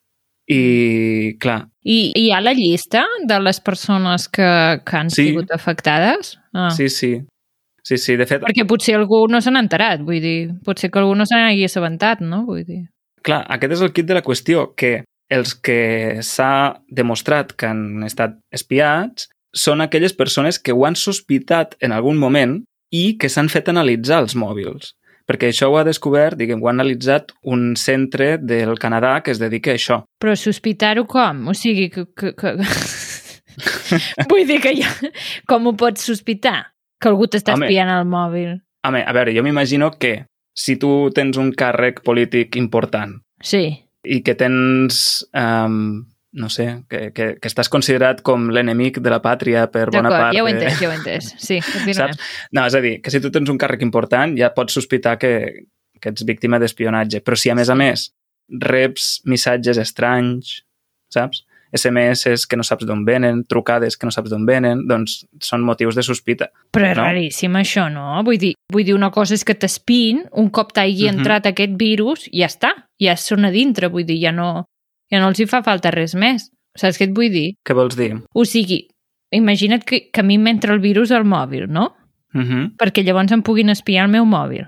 I, 0.46 1.36
clar, 1.38 1.68
I 1.84 2.12
hi 2.14 2.30
ha 2.32 2.40
la 2.40 2.52
llista 2.52 3.04
de 3.24 3.38
les 3.40 3.60
persones 3.60 4.28
que, 4.28 4.80
que 4.84 4.96
han 4.96 5.10
Sí. 5.10 5.28
sigut 5.28 5.50
afectades? 5.52 6.38
Ah. 6.52 6.70
sí, 6.70 6.88
sí. 6.88 7.20
Sí, 7.82 7.96
sí, 7.96 8.16
de 8.16 8.26
fet, 8.26 8.42
Perquè 8.42 8.66
potser 8.66 8.94
algú 8.96 9.26
no 9.28 9.40
se 9.40 9.50
n'ha 9.50 9.60
enterat, 9.60 10.02
vull 10.02 10.20
dir, 10.20 10.50
potser 10.64 10.90
que 10.90 10.98
algú 10.98 11.14
no 11.16 11.24
se 11.24 11.34
n'hagi 11.34 11.64
assabentat, 11.64 12.20
no? 12.20 12.44
Vull 12.46 12.64
dir... 12.64 12.88
Clar, 13.26 13.44
aquest 13.52 13.76
és 13.76 13.84
el 13.84 13.92
kit 13.96 14.08
de 14.08 14.16
la 14.16 14.24
qüestió, 14.24 14.70
que 14.76 15.02
els 15.30 15.54
que 15.54 16.20
s'ha 16.26 16.80
demostrat 16.90 17.54
que 17.54 17.68
han 17.70 18.02
estat 18.06 18.38
espiats 18.54 19.28
són 19.54 19.82
aquelles 19.82 20.14
persones 20.14 20.58
que 20.58 20.74
ho 20.74 20.84
han 20.86 20.96
sospitat 20.98 21.76
en 21.82 21.94
algun 21.94 22.18
moment 22.18 22.60
i 22.94 23.16
que 23.18 23.30
s'han 23.30 23.50
fet 23.50 23.70
analitzar 23.70 24.20
els 24.24 24.34
mòbils. 24.38 24.94
Perquè 25.30 25.52
això 25.52 25.68
ho 25.70 25.76
ha 25.78 25.86
descobert, 25.86 26.34
diguem, 26.38 26.58
ho 26.58 26.66
ha 26.66 26.74
analitzat 26.74 27.30
un 27.46 27.76
centre 27.78 28.32
del 28.42 28.74
Canadà 28.82 29.20
que 29.22 29.30
es 29.30 29.38
dedica 29.38 29.70
a 29.70 29.78
això. 29.78 30.00
Però 30.18 30.34
sospitar-ho 30.34 31.06
com? 31.06 31.46
O 31.52 31.54
sigui, 31.54 31.86
que... 31.94 32.08
que, 32.18 32.32
que... 32.34 32.56
vull 34.30 34.42
dir 34.48 34.58
que 34.64 34.74
ja... 34.80 34.90
Com 35.46 35.70
ho 35.70 35.76
pots 35.78 36.08
sospitar? 36.10 36.72
Que 37.00 37.12
algú 37.12 37.30
t'està 37.30 37.54
espiant 37.54 37.92
al 37.94 38.10
mòbil. 38.10 38.58
Home, 38.86 39.04
a 39.06 39.14
veure, 39.14 39.34
jo 39.36 39.44
m'imagino 39.46 39.92
que 40.02 40.24
si 40.54 40.76
tu 40.76 41.10
tens 41.14 41.36
un 41.38 41.52
càrrec 41.52 42.02
polític 42.04 42.56
important 42.56 43.20
Sí. 43.42 43.84
i 44.04 44.22
que 44.22 44.34
tens, 44.34 45.26
um, 45.34 46.06
no 46.32 46.48
sé, 46.48 46.84
que, 46.88 47.10
que, 47.12 47.36
que 47.40 47.48
estàs 47.48 47.68
considerat 47.68 48.20
com 48.22 48.48
l'enemic 48.50 49.00
de 49.02 49.10
la 49.10 49.20
pàtria 49.22 49.66
per 49.70 49.88
bona 49.90 50.08
D'acord, 50.08 50.20
part. 50.28 50.34
ja 50.36 50.42
ho 50.44 50.48
he 50.48 50.52
de- 50.54 50.60
entès, 50.64 50.78
ja 50.80 50.88
ho 50.88 50.92
he 50.92 50.96
entès. 51.00 51.34
Sí, 51.38 51.60
continuem. 51.72 51.94
Saps? 51.94 52.18
No, 52.52 52.64
és 52.66 52.74
a 52.74 52.80
dir, 52.80 53.00
que 53.02 53.10
si 53.10 53.20
tu 53.20 53.30
tens 53.30 53.48
un 53.50 53.58
càrrec 53.58 53.82
important 53.82 54.36
ja 54.38 54.52
pots 54.54 54.74
sospitar 54.78 55.16
que, 55.18 55.32
que 56.00 56.08
ets 56.14 56.24
víctima 56.24 56.58
d'espionatge. 56.58 57.20
Però 57.26 57.36
si 57.36 57.50
a 57.50 57.54
més 57.58 57.68
a 57.70 57.74
més 57.78 58.08
reps 58.48 59.20
missatges 59.30 59.78
estranys, 59.78 60.62
saps? 61.12 61.44
SMS 61.72 62.46
que 62.46 62.56
no 62.56 62.64
saps 62.66 62.86
d'on 62.86 63.04
venen, 63.04 63.44
trucades 63.48 63.96
que 63.96 64.06
no 64.06 64.10
saps 64.10 64.30
d'on 64.30 64.46
venen, 64.46 64.86
doncs 64.88 65.24
són 65.40 65.62
motius 65.62 65.94
de 65.94 66.02
sospita. 66.02 66.50
Però 66.72 66.90
és 66.90 66.96
no? 66.96 67.04
raríssim 67.04 67.56
això, 67.56 67.88
no? 67.92 68.22
Vull 68.26 68.38
dir, 68.38 68.54
vull 68.72 68.84
dir, 68.84 68.94
una 68.94 69.10
cosa 69.10 69.34
és 69.34 69.44
que 69.44 69.54
t'espin, 69.54 70.24
un 70.32 70.50
cop 70.50 70.72
t'hagi 70.72 71.06
Mhm. 71.08 71.18
entrat 71.18 71.46
aquest 71.46 71.76
virus, 71.78 72.28
ja 72.32 72.46
està, 72.46 72.72
ja 73.00 73.16
són 73.16 73.44
a 73.44 73.50
dintre, 73.50 73.88
vull 73.88 74.04
dir, 74.04 74.20
ja 74.20 74.32
no, 74.32 74.66
ja 75.10 75.20
no 75.20 75.28
els 75.28 75.40
hi 75.40 75.46
fa 75.46 75.62
falta 75.62 75.90
res 75.90 76.14
més. 76.14 76.50
Saps 76.76 76.98
què 76.98 77.08
et 77.08 77.14
vull 77.14 77.30
dir? 77.30 77.54
Què 77.66 77.74
vols 77.74 77.96
dir? 77.96 78.14
O 78.34 78.44
sigui, 78.44 78.88
imagina't 79.32 79.84
que, 79.84 80.10
que 80.12 80.20
a 80.20 80.24
mi 80.24 80.38
m'entra 80.38 80.72
el 80.72 80.80
virus 80.80 81.10
al 81.10 81.24
mòbil, 81.24 81.66
no? 81.68 81.96
Uh 82.34 82.40
-huh. 82.42 82.76
Perquè 82.76 83.02
llavors 83.04 83.32
em 83.32 83.42
puguin 83.42 83.70
espiar 83.70 84.04
el 84.04 84.10
meu 84.10 84.24
mòbil. 84.24 84.66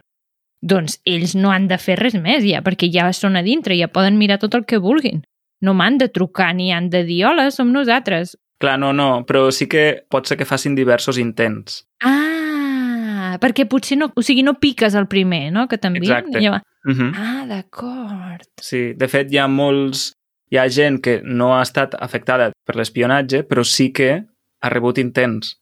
Doncs 0.62 1.00
ells 1.04 1.34
no 1.34 1.50
han 1.50 1.66
de 1.68 1.78
fer 1.78 1.98
res 1.98 2.14
més 2.14 2.44
ja, 2.44 2.62
perquè 2.62 2.90
ja 2.92 3.12
són 3.12 3.36
a 3.36 3.42
dintre, 3.42 3.76
ja 3.76 3.88
poden 3.88 4.18
mirar 4.18 4.38
tot 4.38 4.54
el 4.54 4.64
que 4.64 4.78
vulguin. 4.78 5.22
No 5.62 5.74
m'han 5.78 5.98
de 6.00 6.08
trucar 6.10 6.52
ni 6.58 6.72
han 6.74 6.90
de 6.90 7.04
dir 7.06 7.24
hola, 7.30 7.50
som 7.54 7.70
nosaltres. 7.72 8.36
Clar, 8.62 8.76
no, 8.78 8.92
no, 8.94 9.24
però 9.26 9.48
sí 9.54 9.66
que 9.70 10.04
pot 10.10 10.28
ser 10.28 10.36
que 10.38 10.46
facin 10.46 10.76
diversos 10.78 11.18
intents. 11.18 11.82
Ah, 12.06 13.38
perquè 13.42 13.66
potser 13.70 13.98
no... 13.98 14.10
O 14.14 14.22
sigui, 14.22 14.44
no 14.46 14.54
piques 14.62 14.94
el 14.98 15.08
primer, 15.10 15.48
no? 15.54 15.66
Que 15.70 15.78
també... 15.82 16.02
Exacte. 16.02 16.38
Llavors... 16.38 16.66
Uh 16.86 16.94
-huh. 16.98 17.10
Ah, 17.14 17.44
d'acord. 17.46 18.46
Sí, 18.60 18.92
de 18.94 19.08
fet 19.08 19.32
hi 19.32 19.38
ha 19.38 19.48
molts... 19.48 20.12
Hi 20.52 20.58
ha 20.58 20.68
gent 20.68 21.00
que 21.00 21.22
no 21.24 21.54
ha 21.56 21.62
estat 21.62 21.94
afectada 21.94 22.50
per 22.66 22.76
l'espionatge, 22.76 23.42
però 23.48 23.64
sí 23.64 23.90
que 23.90 24.24
ha 24.60 24.68
rebut 24.68 24.98
intents, 24.98 25.56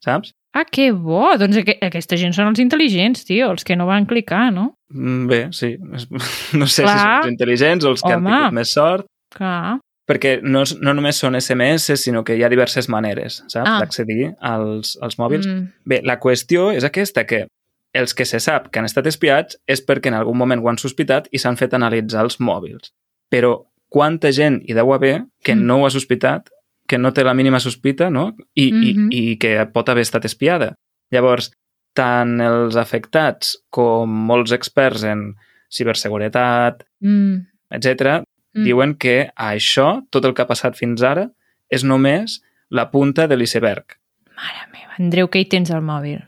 saps? 0.00 0.32
Ah, 0.52 0.64
que 0.64 0.90
bo! 0.92 1.36
Doncs 1.38 1.60
aqu 1.60 1.76
aquesta 1.86 2.16
gent 2.16 2.32
són 2.32 2.48
els 2.48 2.58
intel·ligents, 2.58 3.22
tio, 3.24 3.50
els 3.50 3.64
que 3.64 3.76
no 3.76 3.86
van 3.86 4.06
clicar, 4.06 4.50
no? 4.52 4.74
Mm, 4.88 5.26
Bé, 5.30 5.48
sí. 5.52 5.76
No 6.58 6.66
sé 6.66 6.82
Clar. 6.82 6.96
si 6.96 6.98
són 6.98 7.16
els 7.18 7.30
intel·ligents 7.34 7.84
o 7.84 7.90
els 7.90 8.02
que 8.02 8.14
Home. 8.14 8.30
han 8.30 8.38
tingut 8.38 8.58
més 8.58 8.72
sort, 8.72 9.06
Clar. 9.30 9.78
perquè 10.10 10.40
no, 10.42 10.64
no 10.82 10.92
només 10.92 11.16
són 11.22 11.36
SMS, 11.38 11.92
sinó 12.02 12.24
que 12.24 12.34
hi 12.36 12.42
ha 12.42 12.48
diverses 12.50 12.88
maneres, 12.88 13.44
saps, 13.46 13.68
Ah. 13.68 13.78
d'accedir 13.78 14.32
als, 14.40 14.98
als 15.00 15.16
mòbils. 15.18 15.46
Mm. 15.46 15.68
Bé, 15.84 16.00
la 16.02 16.18
qüestió 16.18 16.72
és 16.74 16.82
aquesta, 16.82 17.24
que 17.26 17.46
els 17.94 18.12
que 18.14 18.24
se 18.24 18.40
sap 18.40 18.70
que 18.72 18.80
han 18.80 18.86
estat 18.86 19.06
espiats 19.06 19.56
és 19.68 19.84
perquè 19.86 20.08
en 20.08 20.14
algun 20.14 20.36
moment 20.36 20.60
ho 20.60 20.68
han 20.68 20.78
sospitat 20.78 21.28
i 21.30 21.38
s'han 21.38 21.56
fet 21.56 21.74
analitzar 21.74 22.24
els 22.24 22.40
mòbils. 22.40 22.90
Però 23.30 23.66
quanta 23.88 24.32
gent 24.32 24.62
hi 24.66 24.74
deu 24.74 24.92
haver 24.92 25.26
que 25.44 25.54
Mm. 25.54 25.64
no 25.66 25.76
ho 25.78 25.86
ha 25.86 25.90
sospitat, 25.90 26.50
que 26.88 26.98
no 26.98 27.12
té 27.12 27.22
la 27.22 27.34
mínima 27.34 27.60
sospita, 27.60 28.10
no? 28.10 28.34
I, 28.56 28.72
Mhm. 28.72 29.08
i, 29.12 29.30
i 29.32 29.36
que 29.38 29.64
pot 29.72 29.88
haver 29.88 30.02
estat 30.02 30.24
espiada. 30.24 30.74
Llavors, 31.12 31.52
tant 31.94 32.40
els 32.40 32.74
afectats 32.74 33.62
com 33.70 34.08
molts 34.10 34.50
experts 34.50 35.04
en 35.04 35.36
ciberseguretat, 35.70 36.82
Mm. 37.00 37.46
etc., 37.70 38.24
Mm. 38.54 38.64
diuen 38.66 38.94
que 38.98 39.30
això, 39.36 40.02
tot 40.10 40.24
el 40.26 40.34
que 40.34 40.42
ha 40.42 40.48
passat 40.50 40.74
fins 40.78 41.02
ara, 41.06 41.28
és 41.70 41.84
només 41.86 42.40
la 42.70 42.88
punta 42.90 43.26
de 43.30 43.36
l'iceberg. 43.38 43.96
Mare 44.34 44.64
meva, 44.72 44.96
Andreu, 44.98 45.28
què 45.30 45.42
hi 45.44 45.48
tens 45.50 45.70
al 45.70 45.82
mòbil? 45.86 46.18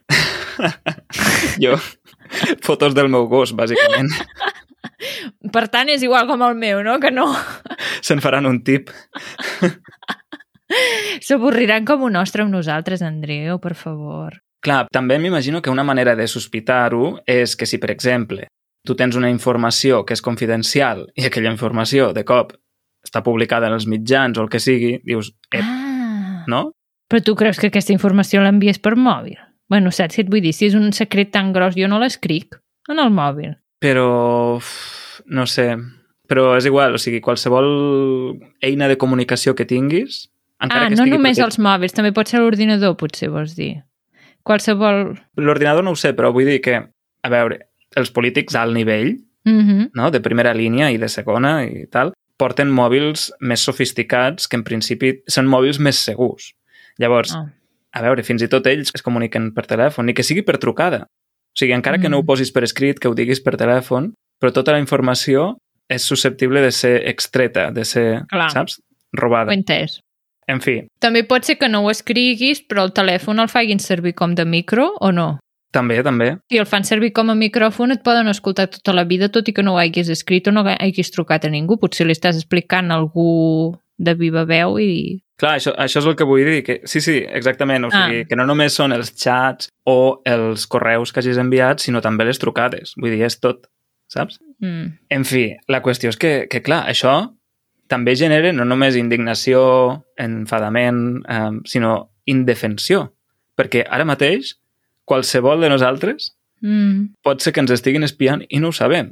Jo, 1.62 1.76
fotos 2.62 2.94
del 2.94 3.08
meu 3.10 3.26
gos, 3.30 3.54
bàsicament. 3.56 4.12
Per 5.52 5.64
tant, 5.72 5.88
és 5.90 6.02
igual 6.04 6.28
com 6.28 6.42
el 6.46 6.54
meu, 6.58 6.82
no? 6.86 6.98
Que 7.02 7.10
no 7.10 7.24
Se'n 8.04 8.20
faran 8.22 8.46
un 8.46 8.60
tip. 8.62 8.90
s'avorriran 11.22 11.84
com 11.88 12.02
un 12.06 12.16
ostre 12.20 12.44
amb 12.44 12.54
nosaltres, 12.54 13.02
Andreu, 13.02 13.58
per 13.62 13.74
favor. 13.78 14.38
Clar, 14.62 14.86
també 14.94 15.18
m'imagino 15.18 15.60
que 15.62 15.70
una 15.72 15.82
manera 15.84 16.14
de 16.14 16.26
sospitar-ho 16.30 17.18
és 17.26 17.56
que 17.58 17.66
si, 17.66 17.80
per 17.82 17.90
exemple, 17.90 18.46
tu 18.86 18.94
tens 18.98 19.14
una 19.16 19.30
informació 19.30 20.02
que 20.04 20.14
és 20.16 20.22
confidencial 20.22 21.06
i 21.14 21.26
aquella 21.28 21.52
informació, 21.52 22.12
de 22.12 22.24
cop, 22.26 22.52
està 23.06 23.22
publicada 23.22 23.66
en 23.68 23.76
els 23.76 23.86
mitjans 23.86 24.38
o 24.38 24.42
el 24.44 24.50
que 24.50 24.60
sigui, 24.62 24.96
dius, 25.06 25.32
ep, 25.52 25.62
Ah, 25.62 26.44
no? 26.48 26.72
però 27.08 27.22
tu 27.22 27.34
creus 27.36 27.58
que 27.60 27.68
aquesta 27.68 27.92
informació 27.92 28.40
l'envies 28.42 28.78
per 28.82 28.96
mòbil? 28.96 29.36
Bueno, 29.68 29.90
saps 29.92 30.16
què 30.16 30.24
et 30.24 30.30
vull 30.32 30.40
dir? 30.42 30.52
Si 30.56 30.66
és 30.66 30.74
un 30.74 30.92
secret 30.92 31.30
tan 31.32 31.52
gros, 31.52 31.74
jo 31.76 31.88
no 31.88 31.98
l'escric 32.00 32.56
en 32.90 32.98
el 32.98 33.10
mòbil. 33.12 33.54
Però, 33.82 34.58
no 35.26 35.46
sé, 35.46 35.76
però 36.28 36.56
és 36.56 36.66
igual, 36.66 36.94
o 36.94 36.98
sigui, 37.02 37.20
qualsevol 37.20 37.68
eina 38.64 38.88
de 38.88 38.96
comunicació 38.98 39.54
que 39.54 39.66
tinguis, 39.68 40.28
encara 40.62 40.86
ah, 40.86 40.88
que 40.90 40.96
no 40.96 41.06
només 41.06 41.36
protegida- 41.38 41.46
els 41.50 41.58
mòbils, 41.58 41.92
també 41.96 42.12
pot 42.12 42.28
ser 42.30 42.40
l'ordinador, 42.40 42.96
potser, 42.96 43.28
vols 43.30 43.54
dir. 43.58 43.82
Qualsevol... 44.42 45.18
L'ordinador 45.38 45.84
no 45.84 45.92
ho 45.94 45.98
sé, 45.98 46.12
però 46.16 46.32
vull 46.34 46.46
dir 46.48 46.60
que, 46.64 46.78
a 47.22 47.28
veure, 47.30 47.58
els 47.96 48.10
polítics 48.10 48.54
d'alt 48.54 48.74
nivell, 48.74 49.18
Mm 49.44 49.88
no? 49.94 50.10
de 50.14 50.20
primera 50.22 50.52
línia 50.54 50.90
i 50.94 50.98
de 50.98 51.08
segona 51.08 51.64
i 51.66 51.86
tal, 51.90 52.12
porten 52.38 52.70
mòbils 52.70 53.32
més 53.40 53.60
sofisticats 53.60 54.46
que 54.46 54.56
en 54.56 54.62
principi 54.62 55.16
són 55.26 55.48
mòbils 55.50 55.80
més 55.82 55.98
segurs. 55.98 56.52
Llavors, 56.98 57.34
ah. 57.34 57.48
a 57.92 58.02
veure, 58.02 58.22
fins 58.22 58.42
i 58.42 58.48
tot 58.48 58.66
ells 58.66 58.92
es 58.94 59.02
comuniquen 59.02 59.50
per 59.54 59.66
telèfon, 59.66 60.06
ni 60.06 60.14
que 60.14 60.22
sigui 60.22 60.42
per 60.46 60.58
trucada. 60.58 61.02
O 61.52 61.58
sigui, 61.58 61.72
encara 61.74 61.98
que 61.98 62.08
no 62.08 62.18
ho 62.18 62.22
Mm. 62.22 62.26
posis 62.26 62.52
per 62.52 62.62
escrit, 62.64 62.98
que 63.00 63.08
ho 63.08 63.14
diguis 63.14 63.40
per 63.42 63.56
telèfon, 63.56 64.12
però 64.40 64.52
tota 64.52 64.72
la 64.72 64.78
informació 64.78 65.56
és 65.90 66.02
susceptible 66.02 66.60
de 66.62 66.70
ser 66.70 67.02
extreta, 67.08 67.70
de 67.70 67.84
ser, 67.84 68.22
Clar. 68.30 68.50
saps? 68.50 68.78
Ho 68.78 69.20
Robada. 69.20 69.52
entès. 69.52 70.00
En 70.48 70.60
fi, 70.60 70.82
També 71.00 71.22
pot 71.24 71.44
ser 71.44 71.56
que 71.58 71.68
no 71.68 71.82
ho 71.84 71.90
escriguis, 71.90 72.62
però 72.66 72.82
el 72.84 72.92
telèfon 72.92 73.38
el 73.40 73.48
facin 73.48 73.78
servir 73.78 74.14
com 74.14 74.34
de 74.34 74.44
micro 74.44 74.94
o 75.00 75.12
no? 75.12 75.38
També, 75.72 75.98
també. 76.04 76.28
Si 76.52 76.58
el 76.60 76.66
fan 76.68 76.84
servir 76.84 77.12
com 77.16 77.30
a 77.32 77.34
micròfon 77.38 77.94
et 77.96 78.02
poden 78.04 78.28
escoltar 78.28 78.68
tota 78.70 78.92
la 78.94 79.04
vida, 79.08 79.28
tot 79.32 79.48
i 79.48 79.54
que 79.56 79.64
no 79.64 79.74
ho 79.74 79.80
hagis 79.80 80.08
escrit 80.12 80.48
o 80.48 80.52
no 80.52 80.62
hagis 80.68 81.10
trucat 81.10 81.44
a 81.48 81.50
ningú. 81.52 81.78
Potser 81.80 82.06
li 82.06 82.12
estàs 82.16 82.36
explicant 82.38 82.90
a 82.92 82.98
algú 83.00 83.74
de 83.98 84.14
viva 84.18 84.44
veu 84.48 84.78
i... 84.82 85.20
Clar, 85.42 85.56
això, 85.58 85.72
això 85.80 85.98
és 85.98 86.06
el 86.06 86.14
que 86.18 86.24
vull 86.28 86.44
dir. 86.46 86.60
Que, 86.66 86.80
sí, 86.86 87.00
sí, 87.02 87.16
exactament. 87.26 87.84
O 87.84 87.90
Ah. 87.92 88.06
sigui, 88.06 88.24
que 88.28 88.36
no 88.38 88.44
només 88.46 88.74
són 88.78 88.92
els 88.94 89.10
xats 89.16 89.68
o 89.88 90.20
els 90.24 90.66
correus 90.70 91.10
que 91.12 91.20
hagis 91.20 91.38
enviat, 91.38 91.80
sinó 91.82 92.00
també 92.00 92.24
les 92.28 92.38
trucades. 92.38 92.94
Vull 93.00 93.10
dir, 93.10 93.24
és 93.26 93.38
tot, 93.40 93.66
saps? 94.12 94.38
Mm. 94.60 94.92
En 95.10 95.24
fi, 95.24 95.56
la 95.68 95.80
qüestió 95.82 96.08
és 96.12 96.16
que, 96.20 96.46
que 96.48 96.60
clar, 96.62 96.84
això 96.86 97.32
també 97.90 98.14
genera 98.16 98.52
no 98.52 98.64
només 98.64 98.94
indignació, 98.96 100.04
enfadament, 100.16 101.22
eh, 101.28 101.50
sinó 101.68 102.10
indefensió. 102.26 103.08
Perquè 103.58 103.82
ara 103.88 104.06
mateix, 104.08 104.54
qualsevol 105.04 105.60
de 105.60 105.68
nosaltres 105.72 106.32
Mm. 106.62 107.16
pot 107.26 107.40
ser 107.42 107.50
que 107.52 107.58
ens 107.58 107.72
estiguin 107.74 108.04
espiant 108.06 108.44
i 108.48 108.60
no 108.62 108.68
ho 108.68 108.72
sabem. 108.72 109.08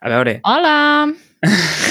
A 0.00 0.08
veure, 0.12 0.40
Hola! 0.46 1.10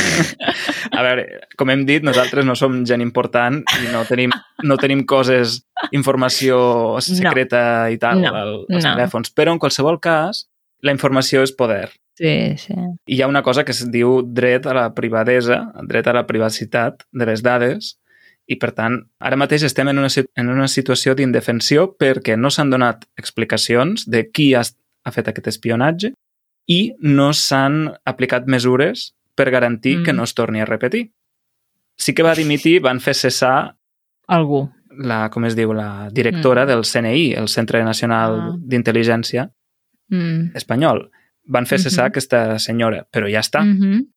a 0.98 1.01
veure, 1.03 1.25
com 1.60 1.69
hem 1.72 1.84
dit, 1.88 2.03
nosaltres 2.07 2.46
no 2.48 2.55
som 2.55 2.79
gent 2.88 3.01
important 3.03 3.60
i 3.84 3.89
no 3.91 4.03
tenim, 4.07 4.31
no 4.63 4.77
tenim 4.79 5.03
coses, 5.07 5.57
informació 5.91 6.57
secreta 7.03 7.89
i 7.91 8.00
tal 8.01 8.22
No, 8.24 8.31
al- 8.34 8.65
als 8.69 8.84
no. 8.86 8.93
telèfons. 8.96 9.34
Però 9.36 9.51
en 9.51 9.60
qualsevol 9.60 10.00
cas, 10.00 10.46
la 10.81 10.93
informació 10.96 11.43
és 11.43 11.51
poder. 11.51 11.89
Sí, 12.17 12.55
sí. 12.57 12.74
I 13.05 13.15
hi 13.17 13.22
ha 13.22 13.27
una 13.27 13.43
cosa 13.43 13.63
que 13.65 13.72
es 13.75 13.84
diu 13.91 14.22
dret 14.24 14.65
a 14.65 14.74
la 14.74 14.88
privadesa, 14.96 15.65
dret 15.86 16.07
a 16.07 16.13
la 16.17 16.25
privacitat 16.25 17.03
de 17.12 17.25
les 17.29 17.43
dades, 17.43 17.98
i 18.47 18.55
per 18.55 18.71
tant, 18.71 19.01
ara 19.19 19.35
mateix 19.35 19.63
estem 19.63 19.87
en 19.91 19.97
una, 19.99 20.07
en 20.35 20.49
una 20.49 20.67
situació 20.67 21.13
d'indefensió 21.15 21.97
perquè 21.99 22.37
no 22.37 22.49
s'han 22.49 22.69
donat 22.71 23.05
explicacions 23.17 24.05
de 24.09 24.29
qui 24.31 24.53
ha, 24.55 24.61
ha 25.03 25.11
fet 25.11 25.27
aquest 25.27 25.47
espionatge 25.47 26.13
i 26.67 26.93
no 26.99 27.33
s'han 27.33 27.93
aplicat 28.05 28.47
mesures 28.47 29.13
per 29.35 29.49
garantir 29.51 29.97
Mm. 29.97 29.99
mm. 30.01 30.05
que 30.05 30.13
no 30.13 30.23
es 30.23 30.33
torni 30.33 30.61
a 30.61 30.65
repetir. 30.65 31.11
Sí 31.97 32.13
que 32.13 32.23
va 32.23 32.35
dimitir, 32.35 32.79
van 32.81 32.99
fer 32.99 33.13
cessar 33.15 33.75
Algú. 34.27 34.69
la, 34.97 35.29
com 35.29 35.45
es 35.45 35.55
diu, 35.55 35.73
la 35.73 36.09
directora 36.11 36.63
Mm. 36.65 36.67
del 36.67 36.83
CNI, 36.85 37.33
el 37.33 37.47
Centre 37.47 37.83
Nacional 37.83 38.39
Ah. 38.39 38.55
d'Intel·ligència 38.57 39.51
Mm. 40.09 40.55
espanyol. 40.55 41.09
Van 41.45 41.65
fer 41.65 41.79
cessar 41.79 42.03
Mhm. 42.05 42.07
aquesta 42.09 42.59
senyora, 42.59 43.07
però 43.11 43.29
ja 43.31 43.39
està. 43.39 43.61
Mm 43.63 43.79
-hmm. 43.79 44.07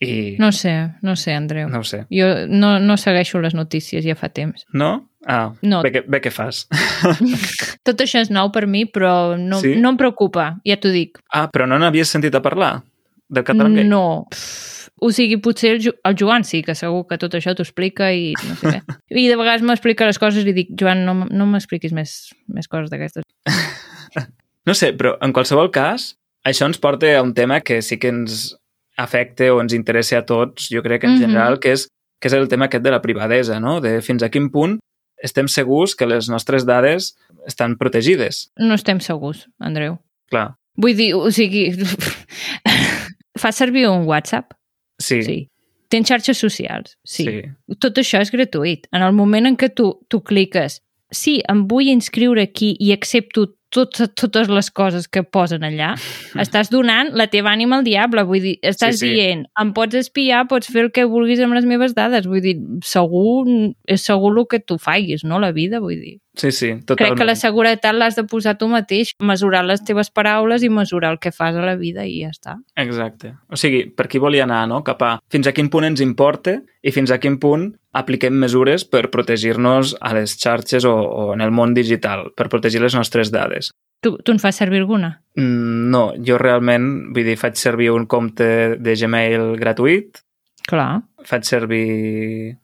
I 0.00 0.36
No 0.38 0.52
sé, 0.52 0.92
no 1.02 1.16
sé, 1.16 1.32
Andreu. 1.34 1.68
no 1.68 1.82
sé. 1.84 2.04
Jo 2.10 2.46
no, 2.48 2.78
no 2.78 2.96
segueixo 2.96 3.40
les 3.42 3.54
notícies 3.54 4.04
ja 4.04 4.14
fa 4.14 4.28
temps. 4.28 4.64
No? 4.72 5.10
Ah, 5.26 5.52
No. 5.62 5.82
bé, 5.82 5.90
que, 5.92 6.00
bé 6.06 6.20
que 6.20 6.30
fas. 6.30 6.68
Tot 7.86 8.00
això 8.04 8.20
és 8.22 8.30
nou 8.30 8.52
per 8.54 8.66
mi, 8.66 8.84
però 8.86 9.36
no, 9.38 9.58
Sí? 9.60 9.74
no 9.76 9.90
em 9.90 9.96
preocupa, 9.98 10.60
ja 10.64 10.76
t'ho 10.78 10.92
dic. 10.94 11.18
Ah, 11.32 11.48
però 11.50 11.66
no 11.66 11.78
n'havies 11.78 12.08
sentit 12.08 12.34
a 12.34 12.42
parlar 12.42 12.82
del 13.28 13.44
català 13.44 13.68
gay? 13.74 13.84
No. 13.84 14.26
Pff, 14.30 14.76
O 15.00 15.12
sigui, 15.14 15.36
potser 15.38 15.76
el, 15.76 15.80
Jo- 15.80 15.92
el 16.02 16.16
Joan 16.18 16.42
sí, 16.42 16.58
que 16.66 16.74
segur 16.74 17.04
que 17.06 17.18
tot 17.22 17.30
això 17.38 17.52
t'ho 17.54 17.62
explica 17.62 18.08
i 18.12 18.32
no 18.48 18.56
sé 18.58 18.66
què. 18.72 18.80
I 19.22 19.28
de 19.28 19.36
vegades 19.38 19.62
m'explica 19.62 20.04
les 20.08 20.18
coses 20.18 20.42
i 20.44 20.52
dic, 20.52 20.72
Joan, 20.74 21.04
no, 21.06 21.14
no 21.30 21.46
m'expliquis 21.46 21.92
més, 21.94 22.34
més 22.48 22.66
coses 22.66 22.90
d'aquestes. 22.90 23.22
No 24.66 24.74
sé, 24.74 24.90
però 24.92 25.14
en 25.24 25.32
qualsevol 25.32 25.70
cas, 25.72 26.16
això 26.44 26.66
ens 26.68 26.76
porta 26.82 27.08
a 27.16 27.22
un 27.22 27.30
tema 27.32 27.60
que 27.64 27.78
sí 27.80 27.96
que 27.96 28.10
ens 28.12 28.56
afecta 28.98 29.48
o 29.54 29.60
ens 29.62 29.72
interessa 29.76 30.18
a 30.18 30.26
tots, 30.26 30.68
jo 30.72 30.82
crec 30.82 31.00
que 31.02 31.06
en 31.06 31.14
Mhm. 31.14 31.20
general, 31.22 31.58
que 31.60 31.72
és 31.72 31.88
que 32.20 32.26
és 32.28 32.34
el 32.34 32.48
tema 32.48 32.66
aquest 32.66 32.82
de 32.82 32.90
la 32.90 33.00
privadesa, 33.00 33.60
no? 33.60 33.80
De 33.80 34.00
fins 34.02 34.22
a 34.24 34.28
quin 34.28 34.50
punt 34.50 34.80
estem 35.22 35.46
segurs 35.48 35.94
que 35.94 36.04
les 36.06 36.28
nostres 36.28 36.66
dades 36.66 37.16
estan 37.46 37.76
protegides. 37.78 38.50
No 38.56 38.74
estem 38.74 38.98
segurs, 39.00 39.48
Andreu. 39.60 39.98
Clar, 40.28 40.56
Vull 40.76 40.94
dir, 40.94 41.14
o 41.14 41.30
sigui... 41.30 41.72
Fa 43.38 43.52
servir 43.52 43.86
un 43.88 44.04
WhatsApp? 44.06 44.52
sí. 45.00 45.22
Sí. 45.22 45.48
Tens 45.88 46.06
xarxes 46.10 46.36
socials? 46.36 46.98
Sí. 47.02 47.24
Sí. 47.24 47.42
Tot 47.80 47.96
això 47.96 48.18
és 48.20 48.28
gratuït. 48.30 48.82
En 48.92 49.00
el 49.00 49.14
moment 49.16 49.46
en 49.48 49.56
què 49.56 49.70
tu, 49.74 49.86
tu 50.10 50.20
cliques 50.20 50.82
sí, 51.10 51.38
em 51.48 51.62
vull 51.66 51.88
inscriure 51.88 52.42
aquí 52.42 52.74
i 52.78 52.90
accepto 52.92 53.54
tot, 53.74 53.98
totes 54.16 54.48
les 54.48 54.70
coses 54.70 55.08
que 55.08 55.22
posen 55.22 55.64
allà, 55.66 55.94
estàs 56.44 56.70
donant 56.72 57.10
la 57.16 57.26
teva 57.32 57.52
ànima 57.52 57.78
al 57.80 57.84
diable, 57.84 58.24
vull 58.28 58.40
dir, 58.44 58.56
estàs 58.62 58.98
Sí, 58.98 59.08
sí. 59.08 59.12
dient, 59.14 59.44
em 59.60 59.72
pots 59.76 59.94
espiar, 59.98 60.46
pots 60.48 60.70
fer 60.72 60.86
el 60.86 60.92
que 60.94 61.04
vulguis 61.08 61.40
amb 61.44 61.54
les 61.58 61.66
meves 61.68 61.94
dades, 61.94 62.26
vull 62.26 62.40
dir, 62.44 62.56
segur, 62.84 63.44
és 63.86 64.04
segur 64.08 64.32
el 64.38 64.46
que 64.50 64.60
tu 64.60 64.78
faiguis, 64.78 65.24
no?, 65.24 65.38
la 65.38 65.52
vida, 65.52 65.80
vull 65.84 65.98
dir. 66.00 66.18
Sí, 66.38 66.52
sí, 66.54 66.66
Crec 66.68 66.84
totalment. 66.86 67.16
que 67.18 67.24
la 67.26 67.34
seguretat 67.34 67.96
l'has 67.96 68.14
de 68.14 68.22
posar 68.30 68.52
tu 68.60 68.68
mateix, 68.70 69.10
mesurar 69.18 69.64
les 69.66 69.80
teves 69.82 70.06
paraules 70.14 70.62
i 70.62 70.68
mesurar 70.70 71.10
el 71.16 71.18
que 71.18 71.32
fas 71.34 71.56
a 71.58 71.64
la 71.66 71.74
vida 71.74 72.04
i 72.06 72.20
ja 72.22 72.28
està. 72.30 72.52
Exacte. 72.78 73.32
O 73.50 73.58
sigui, 73.58 73.80
per 73.90 74.06
aquí 74.06 74.20
volia 74.22 74.44
anar, 74.46 74.60
no? 74.70 74.84
Cap 74.86 75.02
a 75.02 75.08
fins 75.34 75.48
a 75.50 75.52
quin 75.56 75.66
punt 75.72 75.88
ens 75.88 76.00
importa 76.04 76.60
i 76.86 76.92
fins 76.94 77.10
a 77.10 77.18
quin 77.18 77.40
punt 77.42 77.72
apliquem 77.98 78.38
mesures 78.38 78.84
per 78.86 79.08
protegir-nos 79.10 79.96
a 79.98 80.12
les 80.14 80.36
xarxes 80.38 80.86
o, 80.86 80.94
o 80.94 81.24
en 81.34 81.42
el 81.42 81.50
món 81.50 81.74
digital, 81.74 82.28
per 82.38 82.46
protegir 82.52 82.84
les 82.86 82.94
nostres 82.94 83.32
dades. 83.34 83.57
Tu, 84.00 84.14
tu 84.22 84.32
en 84.32 84.38
fas 84.38 84.56
servir 84.56 84.84
alguna? 84.84 85.22
Mm, 85.38 85.90
no, 85.90 86.02
jo 86.24 86.38
realment, 86.38 86.88
vull 87.14 87.26
dir, 87.26 87.38
faig 87.40 87.58
servir 87.58 87.90
un 87.94 88.06
compte 88.10 88.78
de 88.78 88.96
Gmail 88.98 89.54
gratuït, 89.58 90.22
Clar, 90.68 91.00
faig 91.24 91.46
servir 91.48 92.56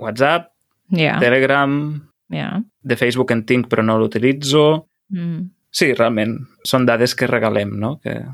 WhatsApp, 0.00 0.48
ja, 0.96 1.18
Telegram, 1.20 1.74
ja. 2.32 2.48
de 2.82 2.96
Facebook 2.96 3.34
en 3.34 3.44
tinc 3.44 3.68
però 3.68 3.84
no 3.84 3.98
l'utilitzo. 4.00 4.64
Mm. 5.12 5.50
Sí, 5.74 5.90
realment, 5.92 6.38
són 6.66 6.86
dades 6.86 7.14
que 7.18 7.28
regalem, 7.30 7.76
no? 7.78 7.98
Que... 8.02 8.22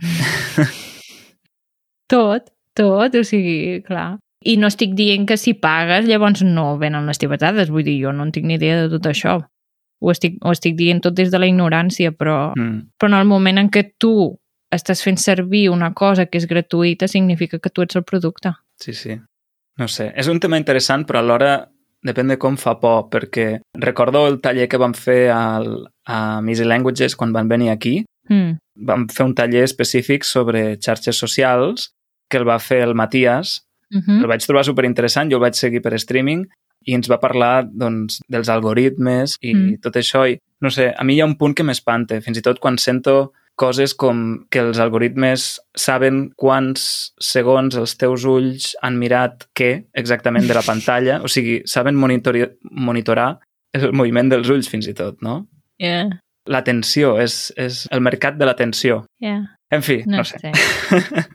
Tot, 2.11 2.49
tot, 2.75 3.15
o 3.15 3.21
sigui, 3.23 3.85
clar. 3.87 4.19
I 4.43 4.57
no 4.59 4.67
estic 4.73 4.97
dient 4.99 5.29
que 5.29 5.37
si 5.39 5.53
pagues 5.55 6.09
llavors 6.09 6.43
no 6.43 6.73
venen 6.81 7.07
les 7.07 7.21
teves 7.23 7.39
dades, 7.39 7.71
vull 7.71 7.85
dir, 7.87 8.01
jo 8.03 8.11
no 8.17 8.25
en 8.27 8.33
tinc 8.35 8.49
ni 8.49 8.57
idea 8.57 8.81
de 8.81 8.89
tot 8.91 9.07
això. 9.11 9.37
Ho 10.01 10.11
estic, 10.11 10.39
ho 10.43 10.51
estic 10.53 10.77
dient 10.77 11.01
tot 11.05 11.15
des 11.15 11.31
de 11.31 11.39
la 11.39 11.47
ignorància, 11.47 12.11
però, 12.13 12.53
Mm. 12.57 12.89
però 12.99 13.09
en 13.13 13.15
el 13.21 13.27
moment 13.27 13.59
en 13.59 13.69
què 13.71 13.93
tu 13.99 14.37
estàs 14.73 15.03
fent 15.03 15.19
servir 15.19 15.69
una 15.71 15.93
cosa 15.93 16.27
que 16.27 16.39
és 16.39 16.47
gratuïta 16.49 17.09
significa 17.09 17.59
que 17.59 17.71
tu 17.71 17.83
ets 17.83 17.97
el 17.97 18.05
producte. 18.05 18.53
Sí, 18.81 18.93
sí. 18.95 19.19
No 19.79 19.89
sé, 19.89 20.13
és 20.17 20.29
un 20.29 20.41
tema 20.41 20.59
interessant, 20.59 21.07
però 21.07 21.19
alhora 21.19 21.69
depèn 22.03 22.29
de 22.29 22.39
com 22.39 22.57
fa 22.57 22.79
por, 22.81 23.09
perquè 23.11 23.61
recordo 23.77 24.27
el 24.29 24.41
taller 24.41 24.69
que 24.69 24.79
vam 24.79 24.95
fer 24.95 25.31
al, 25.31 25.89
a 26.07 26.41
Easy 26.49 26.65
Languages 26.65 27.15
quan 27.17 27.33
van 27.33 27.49
venir 27.49 27.71
aquí. 27.71 28.05
Mm. 28.29 28.57
Vam 28.87 29.09
fer 29.09 29.27
un 29.27 29.35
taller 29.35 29.65
específic 29.65 30.25
sobre 30.25 30.77
xarxes 30.79 31.17
socials 31.19 31.91
que 32.31 32.39
el 32.39 32.49
va 32.49 32.59
fer 32.59 32.83
el 32.83 32.95
Matías. 32.95 33.67
Uh 33.93 33.99
El 33.99 34.23
-huh. 34.23 34.27
vaig 34.29 34.47
trobar 34.47 34.65
super 34.65 34.85
interessant, 34.85 35.31
jo 35.31 35.37
el 35.37 35.43
vaig 35.43 35.55
seguir 35.55 35.83
per 35.83 35.93
streaming 35.95 36.47
i 36.87 36.95
ens 36.97 37.09
va 37.11 37.21
parlar 37.21 37.65
doncs, 37.71 38.21
dels 38.29 38.49
algoritmes 38.49 39.37
i 39.43 39.55
Mm. 39.55 39.81
tot 39.83 39.97
això. 39.97 40.25
I, 40.31 40.39
no 40.61 40.71
sé, 40.71 40.93
a 40.97 41.05
mi 41.05 41.15
hi 41.17 41.21
ha 41.21 41.27
un 41.27 41.37
punt 41.37 41.55
que 41.55 41.63
m'espanta, 41.65 42.21
fins 42.21 42.39
i 42.39 42.43
tot 42.43 42.59
quan 42.61 42.79
sento 42.79 43.33
coses 43.61 43.93
com 43.95 44.47
que 44.51 44.59
els 44.61 44.79
algoritmes 44.81 45.61
saben 45.77 46.31
quants 46.37 47.13
segons 47.21 47.77
els 47.77 47.97
teus 48.01 48.25
ulls 48.25 48.75
han 48.83 48.97
mirat 48.99 49.45
què 49.55 49.85
exactament 49.93 50.47
de 50.49 50.55
la 50.55 50.63
pantalla, 50.71 51.21
o 51.23 51.29
sigui, 51.29 51.61
saben 51.67 51.95
monitori- 51.97 52.49
monitorar 52.71 53.39
el 53.75 53.93
moviment 53.93 54.31
dels 54.33 54.49
ulls 54.49 54.69
fins 54.69 54.89
i 54.89 54.95
tot, 54.95 55.21
no? 55.23 55.47
Yeah, 55.79 56.09
L'atenció, 56.49 57.19
és, 57.21 57.53
és 57.57 57.87
el 57.93 58.01
mercat 58.01 58.39
de 58.39 58.47
l'atenció. 58.49 59.05
yeah. 59.21 59.45
En 59.71 59.83
fi, 59.87 60.01
No, 60.07 60.17
no, 60.19 60.25
sé. 60.25 60.39
sé. 60.41 60.53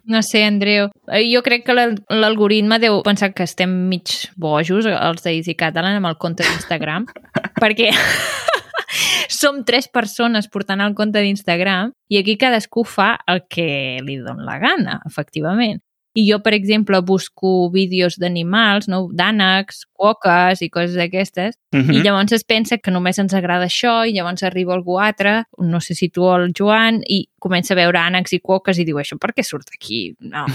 No 0.03 0.21
sé, 0.21 0.43
Andreu. 0.43 0.89
Eh, 1.07 1.21
Jo 1.33 1.41
crec 1.41 1.63
que 1.65 1.73
l'al- 1.73 2.01
l'algoritme 2.09 2.79
deu 2.83 3.01
pensar 3.03 3.33
que 3.33 3.43
estem 3.47 3.69
mig 3.87 4.11
bojos, 4.35 4.85
els 4.85 5.23
d'Easy 5.23 5.55
Catalan, 5.55 5.95
amb 6.01 6.07
el 6.11 6.17
compte 6.17 6.43
d'Instagram, 6.43 7.05
perquè 7.63 7.91
som 9.29 9.63
tres 9.65 9.87
persones 9.87 10.47
portant 10.51 10.81
el 10.83 10.93
compte 10.95 11.21
d'Instagram 11.23 11.91
i 12.11 12.19
aquí 12.19 12.35
cadascú 12.37 12.83
fa 12.87 13.15
el 13.27 13.43
que 13.49 13.99
li 14.03 14.17
dona 14.21 14.43
la 14.45 14.59
gana, 14.59 14.99
efectivament. 15.07 15.81
I 16.15 16.23
jo, 16.29 16.37
per 16.39 16.53
exemple, 16.55 17.01
busco 17.03 17.69
vídeos 17.73 18.15
d'animals, 18.21 18.87
no? 18.87 19.01
d'ànecs, 19.11 19.81
quoques 19.93 20.61
i 20.63 20.69
coses 20.71 20.95
d'aquestes, 20.95 21.57
Mhm. 21.75 21.91
i 21.91 22.01
llavors 22.05 22.31
es 22.31 22.45
pensa 22.47 22.77
que 22.77 22.91
només 22.91 23.19
ens 23.19 23.33
agrada 23.35 23.65
això 23.67 24.07
i 24.07 24.13
llavors 24.15 24.43
arriba 24.47 24.73
algú 24.73 24.95
altre, 24.99 25.43
no 25.59 25.81
sé 25.81 25.93
si 25.93 26.07
tu 26.09 26.23
o 26.23 26.35
el 26.37 26.53
Joan, 26.57 27.01
i 27.07 27.27
comença 27.37 27.73
a 27.73 27.79
veure 27.81 27.99
ànecs 27.99 28.31
i 28.33 28.39
quoques 28.39 28.79
i 28.79 28.85
diu 28.85 28.95
això 28.97 29.19
per 29.19 29.33
què 29.35 29.43
surt 29.43 29.67
aquí? 29.75 30.15
No, 30.19 30.45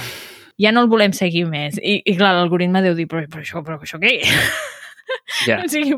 ja 0.58 0.72
no 0.72 0.80
el 0.80 0.88
volem 0.88 1.12
seguir 1.12 1.44
més. 1.46 1.76
I, 1.78 2.00
i 2.04 2.16
clar, 2.16 2.32
l'algoritme 2.34 2.80
deu 2.82 2.94
dir 2.94 3.06
però, 3.06 3.26
però 3.28 3.44
això, 3.44 3.62
però 3.62 3.76
això 3.78 4.00
què? 4.00 4.16
Ja. 5.46 5.58
O 5.64 5.68
sigui, 5.68 5.96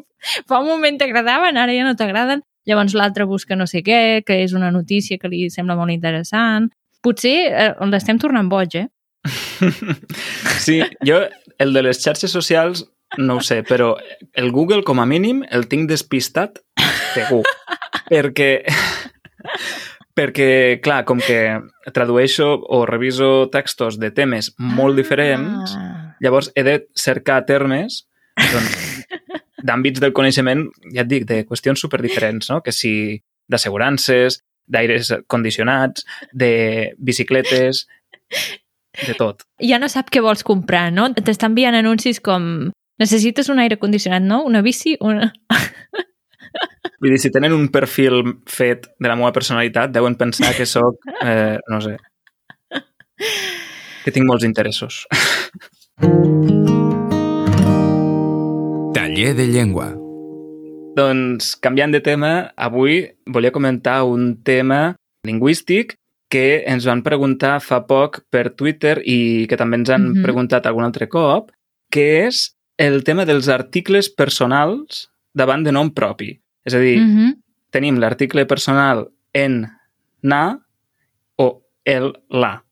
fa 0.49 0.61
un 0.61 0.67
moment 0.69 0.97
t'agradaven, 0.99 1.57
ara 1.61 1.73
ja 1.75 1.85
no 1.85 1.95
t'agraden. 1.99 2.43
Llavors 2.67 2.95
l'altre 2.95 3.25
busca 3.29 3.57
no 3.59 3.67
sé 3.67 3.83
què, 3.85 4.23
que 4.25 4.43
és 4.45 4.53
una 4.57 4.71
notícia 4.71 5.19
que 5.19 5.29
li 5.29 5.49
sembla 5.51 5.77
molt 5.77 5.91
interessant. 5.93 6.71
Potser 7.03 7.35
eh, 7.51 7.75
l'estem 7.91 8.19
tornant 8.23 8.49
boig, 8.49 8.77
eh? 8.79 8.87
Sí, 10.59 10.81
jo 11.07 11.21
el 11.59 11.73
de 11.73 11.83
les 11.83 12.01
xarxes 12.03 12.33
socials 12.35 12.87
no 13.19 13.37
ho 13.39 13.43
sé, 13.45 13.61
però 13.63 13.97
el 14.33 14.51
Google 14.53 14.83
com 14.89 15.01
a 15.03 15.07
mínim 15.07 15.43
el 15.51 15.67
tinc 15.69 15.89
despistat 15.91 16.61
segur. 17.15 17.43
perquè 18.11 18.63
perquè, 20.17 20.79
clar, 20.85 21.05
com 21.09 21.21
que 21.25 21.39
tradueixo 21.97 22.47
o 22.69 22.83
reviso 22.87 23.49
textos 23.53 23.99
de 24.01 24.11
temes 24.13 24.51
molt 24.59 24.97
diferents, 24.99 25.73
Ah. 25.77 26.17
llavors 26.21 26.51
he 26.55 26.63
de 26.63 26.75
cercar 26.95 27.45
termes 27.47 28.07
doncs, 28.37 29.07
d'àmbits 29.65 30.01
del 30.01 30.13
coneixement, 30.13 30.67
ja 30.93 31.03
et 31.03 31.09
dic, 31.09 31.25
de 31.29 31.45
qüestions 31.47 31.81
superdiferents, 31.81 32.51
no? 32.51 32.61
Que 32.63 32.73
si 32.73 33.23
d'assegurances, 33.49 34.43
d'aires 34.67 35.13
condicionats, 35.29 36.05
de 36.33 36.93
bicicletes, 36.99 37.87
de 39.07 39.15
tot. 39.19 39.43
ja 39.61 39.79
no 39.81 39.89
sap 39.89 40.11
què 40.13 40.21
vols 40.21 40.45
comprar, 40.45 40.91
no? 40.93 41.09
T'estan 41.15 41.53
enviant 41.53 41.75
anuncis 41.79 42.21
com 42.21 42.71
necessites 43.01 43.49
un 43.49 43.59
aire 43.63 43.79
condicionat, 43.81 44.23
no? 44.23 44.43
Una 44.45 44.63
bici? 44.63 44.97
Una... 45.01 45.33
Vull 47.03 47.11
dir, 47.15 47.19
si 47.19 47.33
tenen 47.35 47.53
un 47.57 47.69
perfil 47.75 48.23
fet 48.47 48.87
de 49.01 49.09
la 49.11 49.17
meva 49.19 49.33
personalitat, 49.35 49.91
deuen 49.91 50.15
pensar 50.21 50.53
que 50.55 50.67
sóc, 50.69 50.95
eh, 51.27 51.59
no 51.73 51.81
sé, 51.83 51.97
que 54.05 54.13
tinc 54.15 54.27
molts 54.29 54.45
interessos. 54.47 55.07
Taller 58.95 59.35
de 59.39 59.47
llengua. 59.51 59.93
doncs, 60.93 61.57
canviant 61.57 61.89
de 61.95 62.03
tema, 62.05 62.53
avui 62.53 63.17
volia 63.25 63.51
comentar 63.51 64.05
un 64.05 64.43
tema 64.45 64.95
lingüístic 65.25 65.95
que 66.33 66.63
ens 66.67 66.87
van 66.89 67.03
preguntar 67.05 67.59
fa 67.61 67.83
poc 67.89 68.23
per 68.33 68.55
Twitter 68.57 69.03
i 69.05 69.45
que 69.51 69.59
també 69.61 69.77
ens 69.83 69.91
han 69.93 70.09
Mhm. 70.15 70.23
preguntat 70.25 70.67
algun 70.67 70.85
altre 70.85 71.09
cop, 71.13 71.51
que 71.91 72.27
és 72.27 72.57
el 72.79 73.03
tema 73.05 73.27
dels 73.29 73.49
articles 73.53 74.09
personals 74.09 75.11
davant 75.35 75.63
de 75.65 75.73
nom 75.73 75.91
propi. 75.93 76.41
És 76.65 76.75
a 76.75 76.79
dir, 76.79 76.99
Mm 76.99 77.17
-hmm. 77.17 77.37
tenim 77.71 77.99
l'article 77.99 78.47
personal 78.47 79.11
en 79.35 79.67
na 80.23 80.59
o 81.37 81.63
el 81.85 82.13
la. 82.31 82.65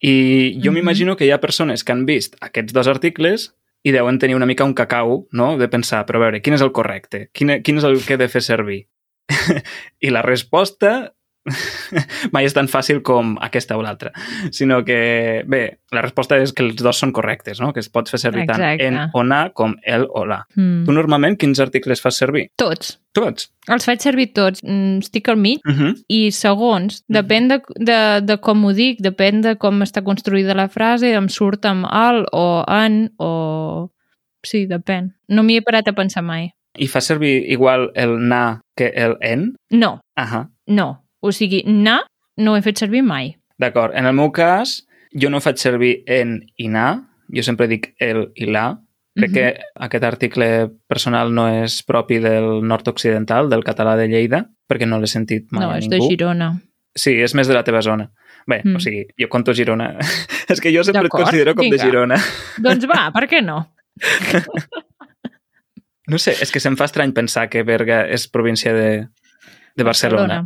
I 0.00 0.60
jo 0.62 0.70
Mhm. 0.70 0.74
m'imagino 0.74 1.16
que 1.16 1.24
hi 1.26 1.30
ha 1.30 1.40
persones 1.40 1.82
que 1.84 1.92
han 1.92 2.06
vist 2.06 2.36
aquests 2.40 2.72
dos 2.72 2.86
articles 2.86 3.54
i 3.82 3.90
deuen 3.92 4.18
tenir 4.18 4.36
una 4.36 4.46
mica 4.46 4.64
un 4.64 4.74
cacau, 4.74 5.26
no?, 5.32 5.58
de 5.58 5.68
pensar, 5.68 6.06
però 6.06 6.16
a 6.16 6.18
veure, 6.20 6.42
quin 6.42 6.54
és 6.54 6.60
el 6.62 6.70
correcte? 6.72 7.28
Quin, 7.32 7.62
quin 7.62 7.78
és 7.78 7.84
el 7.84 7.98
que 8.04 8.14
he 8.14 8.16
de 8.18 8.28
fer 8.28 8.42
servir? 8.42 8.86
I 10.00 10.10
la 10.10 10.22
resposta 10.22 11.14
mai 12.34 12.44
és 12.44 12.54
tan 12.54 12.68
fàcil 12.68 13.00
com 13.06 13.36
aquesta 13.40 13.76
o 13.78 13.82
l'altra, 13.82 14.12
sinó 14.52 14.82
que, 14.84 15.42
bé, 15.48 15.62
la 15.94 16.02
resposta 16.04 16.38
és 16.40 16.52
que 16.52 16.64
els 16.66 16.80
dos 16.82 17.00
són 17.00 17.12
correctes, 17.16 17.60
no?, 17.60 17.72
que 17.72 17.80
es 17.80 17.88
pot 17.88 18.10
fer 18.10 18.20
servir 18.20 18.46
tant 18.46 18.60
Exacte. 18.60 18.86
en 18.86 18.98
o 19.16 19.24
na 19.24 19.40
com 19.56 19.76
el 19.82 20.06
o 20.08 20.24
la. 20.28 20.42
Mm. 20.56 20.84
Tu 20.86 20.96
normalment 20.96 21.38
quins 21.40 21.60
articles 21.62 22.02
fas 22.04 22.20
servir? 22.20 22.48
Tots. 22.60 22.98
Tots. 23.16 23.48
Els 23.66 23.86
faig 23.88 24.04
servir 24.04 24.28
tots. 24.36 24.62
Mm, 24.62 25.00
estic 25.02 25.28
al 25.28 25.36
mig 25.36 25.58
Uh 25.66 25.72
-huh. 25.72 25.94
i 26.08 26.30
segons, 26.32 27.02
depèn 27.08 27.48
de, 27.48 27.60
de, 27.76 28.20
de 28.22 28.36
com 28.38 28.64
ho 28.64 28.72
dic, 28.72 29.00
depèn 29.00 29.42
de 29.42 29.56
com 29.56 29.82
està 29.82 30.02
construïda 30.02 30.54
la 30.54 30.68
frase, 30.68 31.12
em 31.12 31.28
surt 31.28 31.64
amb 31.64 31.86
el 31.86 32.26
o 32.32 32.64
en 32.68 33.10
o... 33.18 33.90
Sí, 34.42 34.66
depèn. 34.66 35.12
No 35.28 35.42
m'hi 35.42 35.56
he 35.56 35.62
parat 35.62 35.88
a 35.88 35.92
pensar 35.92 36.22
mai. 36.22 36.50
I 36.78 36.86
fa 36.86 37.00
servir 37.00 37.50
igual 37.50 37.90
el 37.94 38.28
na 38.28 38.62
que 38.76 38.92
el 38.94 39.16
en? 39.20 39.56
No, 39.70 40.00
Ahà, 40.16 40.48
no. 40.66 41.02
O 41.20 41.32
sigui, 41.32 41.62
na 41.66 42.00
no 42.40 42.52
ho 42.52 42.56
he 42.56 42.62
fet 42.62 42.78
servir 42.80 43.02
mai. 43.02 43.36
d'acord. 43.60 43.92
En 43.94 44.06
el 44.06 44.14
meu 44.16 44.30
cas, 44.32 44.86
jo 45.12 45.28
no 45.30 45.40
faig 45.40 45.58
servir 45.60 46.02
en 46.06 46.38
i 46.56 46.68
na, 46.68 47.08
jo 47.34 47.42
sempre 47.42 47.66
dic 47.68 47.94
el 48.00 48.30
i 48.36 48.46
la, 48.46 48.78
Crec 49.18 49.32
que 49.34 49.44
aquest 49.74 50.04
article 50.06 50.46
personal 50.88 51.32
no 51.34 51.48
és 51.50 51.80
propi 51.82 52.20
del 52.22 52.62
nord-occidental, 52.64 53.48
del 53.50 53.64
català 53.66 53.96
de 53.98 54.06
Lleida, 54.08 54.44
perquè 54.70 54.86
no 54.86 55.00
l'he 55.02 55.08
sentit 55.10 55.48
mai 55.50 55.64
No, 55.66 55.70
a 55.74 55.78
és 55.78 55.88
ningú. 55.90 56.06
de 56.06 56.14
Girona. 56.14 56.48
Sí, 56.94 57.16
és 57.20 57.34
més 57.34 57.48
de 57.50 57.54
la 57.54 57.64
teva 57.66 57.82
zona. 57.82 58.06
Bé, 58.46 58.62
Mm. 58.64 58.76
o 58.76 58.80
sigui, 58.80 59.02
jo 59.18 59.28
conto 59.28 59.52
Girona. 59.52 59.98
és 60.48 60.60
que 60.60 60.72
jo 60.72 60.84
sempre 60.84 61.06
et 61.10 61.10
considero 61.12 61.54
com 61.56 61.64
de 61.66 61.70
vinga. 61.74 61.84
Girona. 61.84 62.16
Doncs 62.64 62.86
va, 62.86 63.10
per 63.12 63.26
què 63.28 63.42
no? 63.44 63.66
No 66.10 66.18
sé, 66.18 66.32
és 66.42 66.50
que 66.50 66.58
se'm 66.62 66.74
fa 66.78 66.86
estrany 66.88 67.12
pensar 67.14 67.48
que 67.50 67.62
Berga 67.62 68.00
és 68.10 68.24
província 68.28 68.72
de, 68.74 69.06
de 69.76 69.84
Barcelona, 69.86 70.40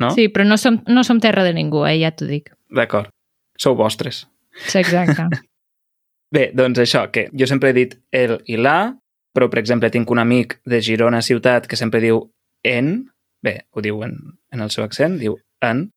no? 0.00 0.10
Sí, 0.16 0.28
però 0.32 0.44
no 0.48 0.56
som, 0.56 0.80
no 0.88 1.04
som 1.04 1.20
terra 1.20 1.44
de 1.44 1.52
ningú, 1.54 1.84
eh? 1.86 1.98
ja 2.00 2.10
t'ho 2.10 2.26
dic. 2.26 2.50
D'acord. 2.72 3.10
Sou 3.58 3.76
vostres. 3.76 4.26
Sí, 4.66 4.78
exacte. 4.80 5.28
Bé, 6.34 6.50
doncs 6.54 6.78
això, 6.78 7.08
que 7.10 7.28
jo 7.34 7.46
sempre 7.50 7.70
he 7.70 7.76
dit 7.76 7.96
el 8.14 8.38
i 8.46 8.56
la, 8.56 8.94
però, 9.34 9.48
per 9.50 9.58
exemple, 9.60 9.90
tinc 9.90 10.10
un 10.10 10.18
amic 10.22 10.60
de 10.66 10.80
Girona 10.82 11.20
ciutat 11.22 11.66
que 11.66 11.76
sempre 11.78 12.00
diu 12.00 12.20
en, 12.66 13.10
bé, 13.42 13.64
ho 13.74 13.82
diu 13.82 14.02
en, 14.06 14.16
en 14.52 14.60
el 14.62 14.70
seu 14.70 14.84
accent, 14.84 15.18
diu 15.18 15.36
en, 15.62 15.88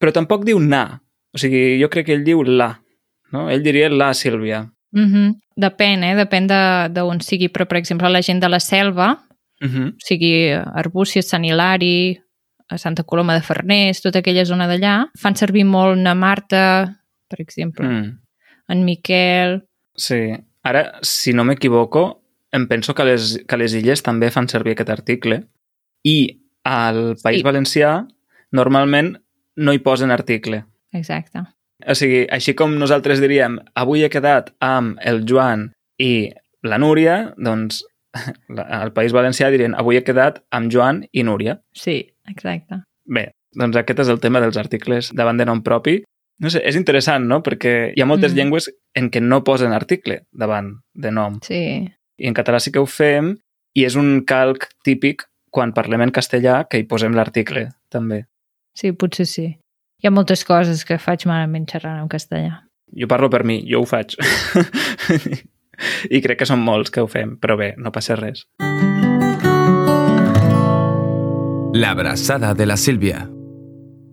però 0.00 0.12
tampoc 0.12 0.46
diu 0.48 0.58
na. 0.60 1.00
O 1.32 1.40
sigui, 1.40 1.78
jo 1.80 1.88
crec 1.92 2.06
que 2.08 2.16
ell 2.16 2.24
diu 2.24 2.42
la, 2.44 2.70
no? 3.32 3.48
Ell 3.52 3.62
diria 3.64 3.88
la 3.92 4.12
Sílvia. 4.14 4.62
Mm 4.92 5.08
-hmm. 5.12 5.34
Depèn, 5.56 6.04
eh? 6.04 6.14
Depèn 6.16 6.46
de- 6.48 6.88
d'on 6.92 7.20
sigui, 7.20 7.48
però, 7.48 7.66
per 7.66 7.78
exemple, 7.78 8.08
la 8.08 8.22
gent 8.22 8.40
de 8.42 8.48
la 8.48 8.60
selva, 8.60 9.18
Uh 9.62 9.68
-huh. 9.68 9.88
o 9.90 9.96
sigui, 9.98 10.50
Arbúcies, 10.50 11.28
Sant 11.28 11.44
Hilari, 11.44 12.20
a 12.72 12.78
Santa 12.78 13.04
Coloma 13.04 13.36
de 13.36 13.44
Farners, 13.44 14.00
tota 14.04 14.22
aquella 14.22 14.46
zona 14.48 14.66
d'allà, 14.70 14.96
fan 15.18 15.36
servir 15.36 15.66
molt 15.68 16.00
na 16.00 16.14
Marta, 16.18 16.64
per 17.28 17.40
exemple, 17.44 17.86
mm. 17.88 18.10
en 18.72 18.84
Miquel... 18.88 19.60
Sí. 19.96 20.24
Ara, 20.64 20.86
si 21.04 21.32
no 21.34 21.44
m'equivoco, 21.44 22.04
em 22.54 22.68
penso 22.70 22.94
que 22.94 23.04
les, 23.04 23.34
que 23.48 23.58
les 23.58 23.74
illes 23.74 24.04
també 24.04 24.30
fan 24.30 24.48
servir 24.48 24.76
aquest 24.76 24.92
article 24.94 25.40
i 26.06 26.16
al 26.68 27.16
País 27.22 27.40
Sí. 27.40 27.46
Valencià 27.46 27.94
normalment 28.52 29.16
no 29.56 29.72
hi 29.72 29.80
posen 29.82 30.12
article. 30.14 30.62
Exacte. 30.92 31.42
O 31.82 31.96
sigui, 31.98 32.22
així 32.30 32.54
com 32.54 32.76
nosaltres 32.78 33.20
diríem 33.20 33.58
avui 33.74 34.04
he 34.04 34.10
quedat 34.12 34.52
amb 34.62 35.00
el 35.02 35.24
Joan 35.28 35.70
i 35.98 36.30
la 36.62 36.78
Núria, 36.78 37.32
doncs 37.36 37.82
al 38.78 38.92
País 38.94 39.14
Valencià 39.16 39.50
dirien 39.50 39.74
avui 39.74 39.98
he 39.98 40.04
quedat 40.06 40.42
amb 40.54 40.70
Joan 40.72 41.02
i 41.10 41.24
Núria. 41.26 41.58
Sí, 41.74 42.11
exacte. 42.28 42.82
Bé, 43.06 43.30
doncs 43.58 43.76
aquest 43.76 44.00
és 44.04 44.08
el 44.12 44.20
tema 44.20 44.40
dels 44.40 44.56
articles 44.56 45.10
davant 45.14 45.36
de 45.40 45.44
nom 45.48 45.62
propi. 45.62 46.02
No 46.42 46.50
sé, 46.50 46.62
és 46.66 46.76
interessant, 46.76 47.26
no? 47.28 47.40
Perquè 47.42 47.92
hi 47.96 48.00
ha 48.02 48.06
moltes 48.06 48.32
Mm. 48.32 48.34
mm. 48.34 48.38
llengües 48.38 48.70
en 48.94 49.10
què 49.10 49.20
no 49.22 49.42
posen 49.44 49.72
article 49.72 50.22
davant 50.32 50.72
de 50.94 51.10
nom. 51.10 51.38
Sí, 51.42 51.88
I 52.18 52.26
en 52.28 52.34
català 52.34 52.58
sí 52.60 52.70
que 52.72 52.78
ho 52.80 52.86
fem 52.86 53.36
i 53.74 53.84
és 53.84 53.94
un 53.96 54.24
calc 54.24 54.68
típic 54.84 55.24
quan 55.50 55.72
parlem 55.72 56.00
en 56.02 56.10
castellà 56.12 56.66
que 56.68 56.78
hi 56.78 56.84
posem 56.88 57.12
l'article, 57.14 57.68
també. 57.90 58.24
sí, 58.74 58.92
potser 58.92 59.26
sí. 59.26 59.46
Hi 60.02 60.06
ha 60.08 60.10
moltes 60.10 60.44
coses 60.44 60.84
que 60.84 60.98
faig 60.98 61.26
malament 61.26 61.66
xerrant 61.70 62.00
en 62.02 62.08
castellà. 62.08 62.62
Jo 62.98 63.06
parlo 63.08 63.28
per 63.30 63.44
mi, 63.44 63.60
jo 63.70 63.80
ho 63.82 63.86
faig. 63.86 64.16
I 66.10 66.20
crec 66.22 66.38
que 66.42 66.46
són 66.46 66.60
molts 66.64 66.90
que 66.90 67.00
ho 67.00 67.06
fem, 67.08 67.36
però 67.38 67.56
bé, 67.56 67.74
no 67.78 67.92
passa 67.92 68.16
res. 68.16 68.46
La 71.74 71.90
abraçada 71.90 72.54
de 72.54 72.66
la 72.66 72.76
Sílvia. 72.76 73.28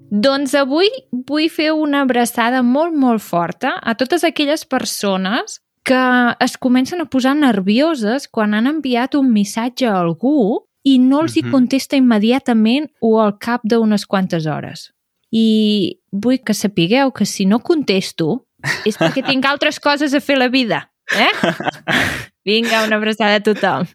Doncs 0.09 0.55
avui 0.57 0.87
vull 1.11 1.49
fer 1.53 1.71
una 1.75 2.01
abraçada 2.05 2.61
molt, 2.65 2.95
molt 2.97 3.21
forta 3.21 3.75
a 3.81 3.93
totes 3.99 4.23
aquelles 4.25 4.63
persones 4.65 5.59
que 5.85 5.99
es 6.43 6.55
comencen 6.57 7.01
a 7.01 7.07
posar 7.09 7.35
nervioses 7.37 8.27
quan 8.27 8.53
han 8.53 8.67
enviat 8.69 9.15
un 9.19 9.31
missatge 9.33 9.87
a 9.87 9.99
algú 9.99 10.65
i 10.83 10.97
no 10.99 11.21
els 11.21 11.35
hi 11.37 11.43
Mhm. 11.43 11.51
contesta 11.51 11.95
immediatament 11.97 12.89
o 13.01 13.19
al 13.21 13.37
cap 13.37 13.61
d'unes 13.63 14.05
quantes 14.05 14.45
hores. 14.47 14.93
I 15.31 15.99
vull 16.11 16.39
que 16.39 16.53
sapigueu 16.53 17.11
que 17.11 17.25
si 17.25 17.45
no 17.45 17.59
contesto 17.59 18.47
és 18.85 18.97
perquè 18.97 19.25
tinc 19.25 19.45
altres 19.45 19.79
coses 19.79 20.13
a 20.13 20.19
fer 20.19 20.35
a 20.35 20.39
la 20.39 20.47
vida. 20.49 20.91
Eh? 21.11 21.29
Vinga, 22.47 22.85
una 22.87 22.95
abraçada 22.95 23.35
a 23.35 23.43
tothom. 23.43 23.85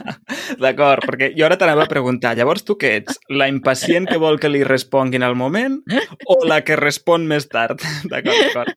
D'acord, 0.62 1.04
perquè 1.06 1.30
jo 1.36 1.46
ara 1.46 1.56
t'anava 1.60 1.84
a 1.86 1.90
preguntar, 1.90 2.34
llavors 2.36 2.66
tu 2.66 2.74
què 2.80 2.90
ets? 2.98 3.20
La 3.30 3.46
impacient 3.50 4.08
que 4.10 4.18
vol 4.18 4.40
que 4.42 4.50
li 4.50 4.64
responguin 4.66 5.22
al 5.22 5.36
moment 5.38 5.78
o 6.26 6.38
la 6.48 6.60
que 6.66 6.78
respon 6.80 7.28
més 7.30 7.46
tard? 7.52 7.78
D'acord, 8.10 8.40
d'acord. 8.40 8.74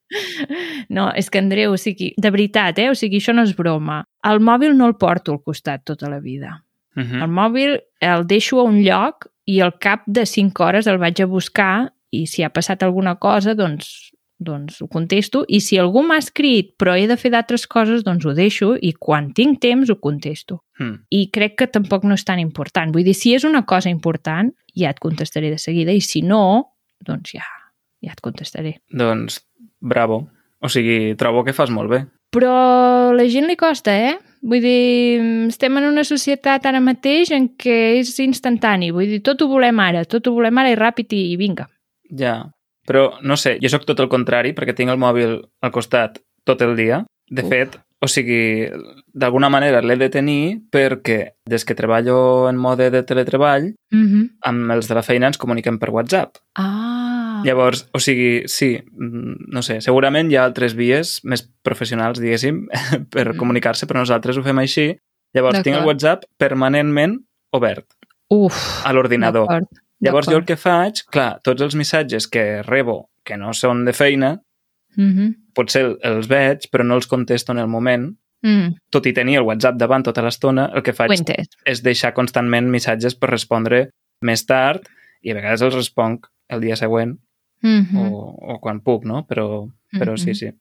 No, 0.94 1.10
és 1.18 1.32
que 1.34 1.42
Andreu, 1.42 1.74
o 1.74 1.82
sigui, 1.82 2.12
de 2.18 2.32
veritat, 2.34 2.78
eh? 2.84 2.92
O 2.94 2.96
sigui, 2.98 3.18
això 3.22 3.34
no 3.34 3.48
és 3.48 3.56
broma. 3.58 4.04
El 4.28 4.40
mòbil 4.44 4.78
no 4.78 4.88
el 4.88 4.98
porto 5.02 5.34
al 5.34 5.42
costat 5.42 5.84
tota 5.88 6.12
la 6.14 6.22
vida. 6.22 6.62
Uh 6.96 7.02
El 7.02 7.08
-huh. 7.08 7.28
mòbil 7.30 7.80
el 8.02 8.28
deixo 8.28 8.60
a 8.60 8.64
un 8.64 8.84
lloc 8.84 9.28
i 9.46 9.62
al 9.62 9.78
cap 9.80 10.04
de 10.06 10.26
5 10.26 10.64
hores 10.64 10.88
el 10.88 10.98
vaig 10.98 11.22
a 11.22 11.26
buscar 11.26 11.94
i 12.12 12.26
si 12.28 12.44
ha 12.44 12.50
passat 12.50 12.84
alguna 12.84 13.16
cosa, 13.16 13.54
doncs, 13.56 14.12
doncs 14.38 14.82
ho 14.82 14.88
contesto. 14.88 15.44
I 15.48 15.60
si 15.62 15.80
algú 15.82 16.04
m'ha 16.06 16.20
escrit 16.22 16.76
però 16.80 16.96
he 16.98 17.08
de 17.10 17.18
fer 17.18 17.32
d'altres 17.34 17.68
coses, 17.68 18.04
doncs 18.06 18.26
ho 18.26 18.34
deixo 18.38 18.74
i 18.78 18.94
quan 18.94 19.32
tinc 19.38 19.62
temps 19.64 19.90
ho 19.90 19.98
contesto. 20.00 20.62
Mm. 20.80 20.96
I 21.10 21.22
crec 21.34 21.58
que 21.62 21.70
tampoc 21.72 22.06
no 22.06 22.18
és 22.18 22.26
tan 22.28 22.40
important. 22.40 22.94
Vull 22.94 23.08
dir, 23.08 23.16
si 23.18 23.34
és 23.36 23.48
una 23.48 23.64
cosa 23.66 23.90
important, 23.94 24.54
ja 24.78 24.94
et 24.94 25.02
contestaré 25.04 25.52
de 25.54 25.62
seguida 25.62 25.96
i 25.96 26.02
si 26.06 26.22
no, 26.22 26.74
doncs 27.06 27.34
ja, 27.38 27.48
ja 28.04 28.14
et 28.14 28.22
contestaré. 28.22 28.78
Doncs, 28.94 29.42
bravo. 29.82 30.28
O 30.62 30.70
sigui, 30.70 31.16
trobo 31.18 31.44
que 31.46 31.54
fas 31.54 31.74
molt 31.74 31.92
bé. 31.92 32.06
Però 32.34 32.52
a 32.52 33.14
la 33.16 33.26
gent 33.32 33.48
li 33.48 33.56
costa, 33.56 33.94
eh? 33.94 34.18
Vull 34.48 34.62
dir, 34.62 35.22
estem 35.48 35.80
en 35.80 35.88
una 35.88 36.04
societat 36.06 36.66
ara 36.70 36.82
mateix 36.84 37.32
en 37.34 37.50
què 37.60 37.98
és 38.02 38.12
instantani. 38.22 38.92
Vull 38.94 39.10
dir, 39.16 39.22
tot 39.26 39.42
ho 39.42 39.48
volem 39.50 39.80
ara, 39.82 40.04
tot 40.06 40.28
ho 40.28 40.36
volem 40.36 40.62
ara 40.62 40.74
i 40.74 40.78
ràpid 40.78 41.16
i, 41.18 41.24
i 41.34 41.40
vinga. 41.40 41.68
Ja. 42.20 42.38
Però, 42.88 43.18
no 43.22 43.36
sé, 43.36 43.58
jo 43.62 43.70
sóc 43.70 43.84
tot 43.86 44.00
el 44.00 44.08
contrari 44.08 44.54
perquè 44.56 44.74
tinc 44.76 44.90
el 44.94 44.98
mòbil 45.02 45.42
al 45.62 45.72
costat 45.76 46.22
tot 46.48 46.62
el 46.64 46.76
dia. 46.80 47.04
De 47.30 47.44
Uf. 47.44 47.50
fet, 47.52 47.76
o 48.00 48.08
sigui, 48.08 48.70
d'alguna 49.12 49.50
manera 49.52 49.82
l'he 49.82 49.98
de 50.00 50.08
tenir 50.10 50.62
perquè 50.72 51.34
des 51.50 51.66
que 51.66 51.76
treballo 51.76 52.48
en 52.48 52.56
mode 52.56 52.90
de 52.94 53.04
teletreball, 53.04 53.74
Mm 53.92 54.06
-hmm. 54.08 54.30
amb 54.42 54.72
els 54.72 54.88
de 54.88 54.96
la 54.96 55.02
feina 55.04 55.28
ens 55.28 55.38
comuniquem 55.38 55.78
per 55.80 55.90
WhatsApp. 55.90 56.38
Ah, 56.56 57.42
Llavors, 57.46 57.88
o 57.94 58.00
sigui, 58.00 58.44
sí, 58.48 58.80
mm, 58.92 59.52
no 59.54 59.62
sé, 59.62 59.82
segurament 59.82 60.32
hi 60.32 60.36
ha 60.38 60.46
altres 60.46 60.74
vies 60.76 61.20
més 61.24 61.44
professionals, 61.62 62.20
diguéssim, 62.20 62.68
per 63.12 63.30
Mhm. 63.34 63.38
comunicar-se, 63.38 63.86
però 63.86 64.00
nosaltres 64.00 64.38
ho 64.38 64.44
fem 64.44 64.58
així. 64.60 64.98
Llavors, 65.34 65.62
tinc 65.62 65.78
el. 65.78 65.86
WhatsApp 65.86 66.24
permanentment 66.38 67.20
obert 67.52 67.86
uf. 68.30 68.86
a 68.86 68.94
l'ordinador. 68.94 69.48
Llavors, 70.00 70.28
jo 70.30 70.38
el 70.38 70.46
que 70.46 70.56
faig, 70.58 71.04
clar, 71.12 71.40
tots 71.44 71.62
els 71.62 71.76
missatges 71.76 72.28
que 72.28 72.62
rebo 72.64 73.10
que 73.26 73.38
no 73.38 73.54
són 73.54 73.84
de 73.86 73.94
feina, 73.94 74.42
Mhm. 74.96 75.34
potser 75.54 75.98
els 76.04 76.28
veig, 76.28 76.70
però 76.72 76.84
no 76.86 76.96
els 76.96 77.08
contesto 77.08 77.52
en 77.52 77.60
el 77.60 77.68
moment. 77.68 78.16
Mm, 78.44 78.76
Tot 78.92 79.06
i 79.08 79.14
tenir 79.14 79.38
el 79.38 79.44
WhatsApp 79.44 79.76
davant 79.78 80.04
tota 80.04 80.22
l'estona, 80.22 80.72
el 80.76 80.84
que 80.84 80.94
faig 80.94 81.10
és 81.66 81.82
deixar 81.84 82.14
constantment 82.14 82.70
missatges 82.70 83.16
per 83.16 83.30
respondre 83.32 83.90
més 84.22 84.46
tard 84.46 84.84
i 85.24 85.32
a 85.32 85.34
vegades 85.34 85.62
els 85.62 85.74
responc 85.76 86.28
el 86.50 86.62
dia 86.62 86.76
següent 86.76 87.18
Mm 87.64 87.98
o, 87.98 88.54
o 88.54 88.60
quan 88.62 88.80
puc, 88.82 89.04
no? 89.04 89.26
Però, 89.28 89.68
però 90.00 90.16
sí, 90.18 90.30
Mhm. 90.30 90.36
sí. 90.36 90.52
Sí, 90.52 90.58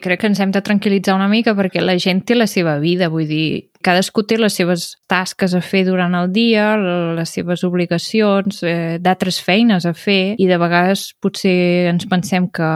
crec 0.00 0.20
que 0.20 0.28
ens 0.30 0.40
hem 0.40 0.52
de 0.54 0.62
tranquil·litzar 0.64 1.14
una 1.14 1.28
mica 1.28 1.52
perquè 1.54 1.82
la 1.84 1.98
gent 2.00 2.22
té 2.24 2.34
la 2.34 2.46
seva 2.48 2.78
vida, 2.80 3.10
vull 3.12 3.26
dir, 3.28 3.68
cadascú 3.84 4.24
té 4.24 4.38
les 4.40 4.56
seves 4.56 4.96
tasques 5.06 5.52
a 5.54 5.60
fer 5.60 5.84
durant 5.84 6.14
el 6.16 6.32
dia, 6.32 6.76
les 7.16 7.28
seves 7.28 7.64
obligacions, 7.64 8.62
eh, 8.64 8.96
d'altres 8.98 9.40
feines 9.44 9.84
a 9.84 9.92
fer 9.92 10.34
i 10.38 10.48
de 10.48 10.56
vegades 10.58 11.12
potser 11.20 11.92
ens 11.92 12.08
pensem 12.08 12.48
que, 12.48 12.70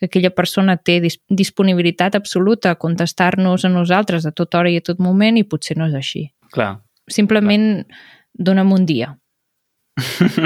que 0.00 0.08
aquella 0.08 0.32
persona 0.32 0.78
té 0.80 0.98
dis 1.04 1.20
disponibilitat 1.28 2.16
absoluta 2.16 2.72
a 2.72 2.80
contestar-nos 2.80 3.64
a 3.64 3.68
nosaltres 3.68 4.24
a 4.24 4.32
tota 4.32 4.62
hora 4.62 4.72
i 4.72 4.80
a 4.80 4.86
tot 4.86 4.98
moment 4.98 5.36
i 5.36 5.44
potser 5.44 5.76
no 5.76 5.92
és 5.92 5.94
així. 5.94 6.30
Clar. 6.56 6.78
Simplement 7.10 7.84
dona'm 8.32 8.72
un 8.72 8.86
dia. 8.88 9.12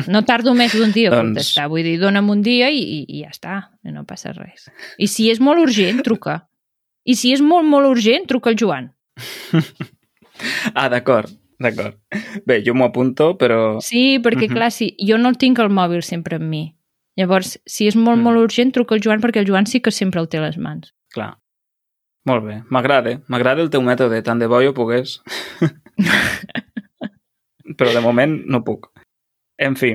No 0.08 0.22
tardo 0.24 0.54
més 0.54 0.74
d'un 0.76 0.92
dia 0.92 1.10
a 1.10 1.14
Doncs- 1.14 1.24
contestar. 1.34 1.68
Vull 1.72 1.82
dir, 1.86 1.96
dona'm 2.00 2.28
un 2.30 2.42
dia 2.42 2.70
i, 2.70 2.80
i, 2.80 2.98
i 3.08 3.22
ja 3.24 3.30
està. 3.32 3.60
No 3.90 4.04
passa 4.08 4.32
res. 4.32 4.68
I 4.98 5.06
si 5.10 5.28
és 5.30 5.40
molt 5.40 5.60
urgent, 5.62 6.02
truca. 6.06 6.42
I 7.04 7.14
si 7.20 7.32
és 7.34 7.42
molt, 7.44 7.66
molt 7.68 7.86
urgent, 7.90 8.26
truca 8.30 8.50
el 8.50 8.56
Joan. 8.60 8.90
Ah, 10.74 10.88
d'acord, 10.90 11.30
d'acord. 11.62 11.94
Bé, 12.44 12.56
jo 12.66 12.72
m'ho 12.74 12.88
apunto, 12.88 13.36
però... 13.38 13.78
Sí, 13.84 14.18
perquè, 14.18 14.48
clar, 14.50 14.72
si, 14.74 14.88
jo 14.98 15.14
no 15.16 15.30
tinc 15.38 15.60
el 15.62 15.68
mòbil 15.70 16.02
sempre 16.02 16.40
amb 16.40 16.48
mi. 16.50 16.62
Llavors, 17.16 17.52
si 17.70 17.86
és 17.86 17.94
molt, 17.94 18.18
Mm. 18.18 18.24
molt 18.26 18.40
urgent, 18.42 18.72
truca 18.74 18.96
el 18.96 19.00
Joan 19.04 19.22
perquè 19.22 19.44
el 19.44 19.46
Joan 19.46 19.68
sí 19.70 19.78
que 19.80 19.92
sempre 19.94 20.18
el 20.20 20.26
té 20.28 20.40
a 20.40 20.48
les 20.48 20.58
mans. 20.58 20.90
Clar. 21.14 21.36
Molt 22.26 22.44
bé. 22.48 22.56
M'agrada. 22.74 23.20
M'agrada 23.30 23.62
el 23.62 23.70
teu 23.70 23.80
mètode. 23.86 24.18
Tant 24.26 24.42
de 24.42 24.48
bo 24.50 24.58
jo 24.64 24.74
pogués. 24.74 25.20
però 27.78 27.94
de 27.94 28.02
moment 28.02 28.34
no 28.50 28.64
puc. 28.66 28.90
En 29.58 29.76
fi. 29.76 29.94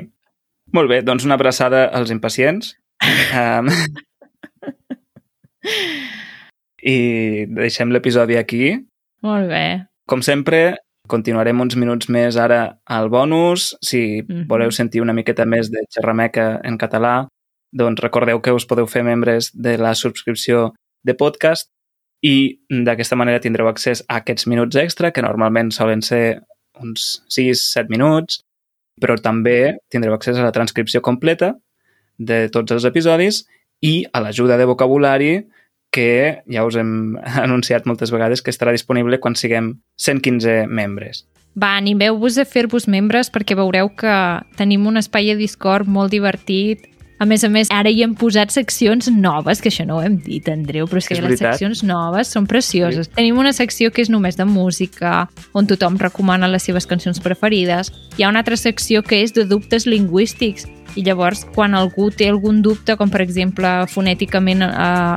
Molt 0.74 0.90
bé, 0.90 1.02
doncs 1.02 1.26
una 1.26 1.36
abraçada 1.40 1.86
als 1.88 2.12
impacients. 2.14 2.76
Um, 3.34 3.68
I 6.84 7.46
deixem 7.52 7.92
l'episodi 7.92 8.38
aquí. 8.40 8.76
Molt 9.26 9.50
bé. 9.52 9.64
Com 10.08 10.22
sempre, 10.26 10.78
continuarem 11.12 11.60
uns 11.62 11.76
minuts 11.76 12.10
més 12.10 12.38
ara 12.40 12.80
al 12.86 13.10
bonus. 13.10 13.76
Si 13.82 14.22
Mhm. 14.22 14.48
voleu 14.48 14.72
sentir 14.72 15.02
una 15.02 15.14
miqueta 15.14 15.46
més 15.46 15.70
de 15.72 15.80
xerrameca 15.90 16.62
en 16.64 16.78
català, 16.78 17.28
doncs 17.74 18.02
recordeu 18.02 18.42
que 18.42 18.52
us 18.54 18.66
podeu 18.66 18.88
fer 18.88 19.04
membres 19.04 19.52
de 19.54 19.78
la 19.78 19.94
subscripció 19.96 20.74
de 21.04 21.14
podcast 21.14 21.70
i 22.24 22.60
d'aquesta 22.70 23.16
manera 23.16 23.40
tindreu 23.40 23.68
accés 23.68 24.04
a 24.08 24.18
aquests 24.18 24.48
minuts 24.48 24.76
extra, 24.76 25.12
que 25.12 25.22
normalment 25.22 25.72
solen 25.72 26.02
ser 26.02 26.42
uns 26.80 27.24
6-7 27.30 27.88
minuts, 27.90 28.42
però 29.02 29.18
també 29.18 29.80
tindreu 29.90 30.14
accés 30.16 30.38
a 30.38 30.46
la 30.46 30.54
transcripció 30.56 31.02
completa 31.02 31.56
de 32.18 32.48
tots 32.52 32.76
els 32.76 32.86
episodis 32.86 33.46
i 33.82 34.04
a 34.12 34.22
l'ajuda 34.22 34.58
de 34.60 34.68
vocabulari 34.68 35.34
que 35.92 36.44
ja 36.52 36.66
us 36.68 36.78
hem 36.78 37.18
anunciat 37.46 37.88
moltes 37.90 38.14
vegades 38.14 38.44
que 38.44 38.54
estarà 38.54 38.76
disponible 38.76 39.20
quan 39.20 39.36
siguem 39.36 39.80
115 39.98 40.68
membres. 40.68 41.26
Va, 41.60 41.74
animeu-vos 41.80 42.38
a 42.38 42.46
fer-vos 42.46 42.86
membres 42.88 43.32
perquè 43.34 43.58
veureu 43.58 43.90
que 43.98 44.16
tenim 44.60 44.86
un 44.88 45.02
espai 45.02 45.32
a 45.34 45.38
Discord 45.40 45.90
molt 45.90 46.14
divertit. 46.14 46.86
A 47.20 47.26
més 47.28 47.44
a 47.44 47.50
més, 47.52 47.68
ara 47.70 47.90
hi 47.92 48.02
hem 48.06 48.14
posat 48.16 48.50
seccions 48.56 49.10
noves, 49.12 49.60
que 49.60 49.68
això 49.70 49.86
no 49.86 49.98
ho 49.98 50.02
hem 50.02 50.18
dit, 50.24 50.48
Andreu, 50.48 50.88
però 50.88 50.98
és 51.02 51.08
que 51.10 51.16
És 51.18 51.20
les 51.20 51.28
veritat. 51.34 51.58
seccions 51.58 51.84
noves 51.84 52.30
són 52.32 52.48
precioses. 52.48 53.10
Tenim 53.10 53.38
una 53.38 53.52
secció 53.52 53.92
que 53.92 54.02
és 54.02 54.10
només 54.10 54.38
de 54.38 54.46
música, 54.46 55.28
on 55.54 55.68
tothom 55.68 55.98
recomana 56.00 56.48
les 56.48 56.64
seves 56.64 56.88
cançons 56.88 57.20
preferides. 57.20 57.92
Hi 58.18 58.24
ha 58.24 58.30
una 58.30 58.40
altra 58.40 58.56
secció 58.56 59.04
que 59.04 59.22
és 59.22 59.34
de 59.34 59.44
dubtes 59.46 59.86
lingüístics, 59.86 60.66
i 60.96 61.04
llavors 61.04 61.44
quan 61.54 61.76
algú 61.76 62.10
té 62.10 62.30
algun 62.30 62.62
dubte, 62.64 62.96
com 62.98 63.10
per 63.12 63.22
exemple 63.22 63.68
fonèticament 63.92 64.64
eh, 64.64 64.72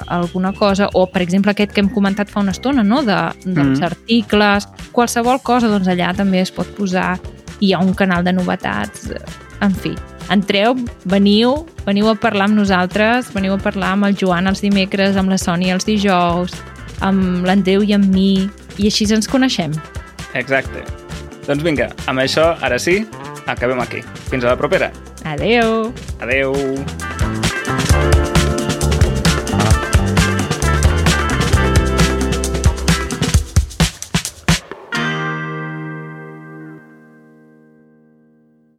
alguna 0.07 0.53
cosa, 0.53 0.89
o 0.95 1.07
per 1.07 1.23
exemple 1.23 1.51
aquest 1.55 1.73
que 1.73 1.81
hem 1.81 1.89
comentat 1.89 2.29
fa 2.29 2.41
una 2.41 2.51
estona, 2.51 2.83
no? 2.83 3.03
de, 3.03 3.17
dels 3.47 3.79
Mm. 3.79 3.85
articles, 3.85 4.67
qualsevol 4.93 5.41
cosa, 5.43 5.69
doncs 5.69 5.87
allà 5.89 6.15
també 6.17 6.41
es 6.41 6.51
pot 6.51 6.67
posar. 6.77 7.19
Hi 7.61 7.73
ha 7.73 7.79
un 7.79 7.95
canal 7.95 8.25
de 8.25 8.33
novetats, 8.33 9.09
eh, 9.11 9.21
en 9.61 9.73
fi. 9.75 9.95
Entreu, 10.31 10.77
veniu, 11.05 11.67
veniu 11.87 12.09
a 12.11 12.15
parlar 12.15 12.47
amb 12.51 12.59
nosaltres, 12.61 13.33
veniu 13.35 13.57
a 13.57 13.61
parlar 13.63 13.95
amb 13.97 14.09
el 14.09 14.17
Joan 14.19 14.47
els 14.51 14.63
dimecres, 14.65 15.19
amb 15.19 15.33
la 15.33 15.41
Sònia 15.41 15.75
els 15.77 15.89
dijous, 15.89 16.55
amb 17.03 17.47
l'Andreu 17.49 17.83
i 17.83 17.97
amb 17.97 18.07
mi, 18.15 18.49
i 18.79 18.89
així 18.89 19.09
ens 19.13 19.29
coneixem. 19.29 19.75
Exacte. 20.39 20.87
Doncs 21.47 21.65
vinga, 21.67 21.91
amb 22.07 22.23
això, 22.23 22.53
ara 22.63 22.79
sí, 22.79 23.03
acabem 23.47 23.83
aquí. 23.83 24.05
Fins 24.31 24.45
a 24.47 24.55
la 24.55 24.59
propera. 24.61 24.93
Adeu! 25.27 25.91
Adeu! 26.23 26.55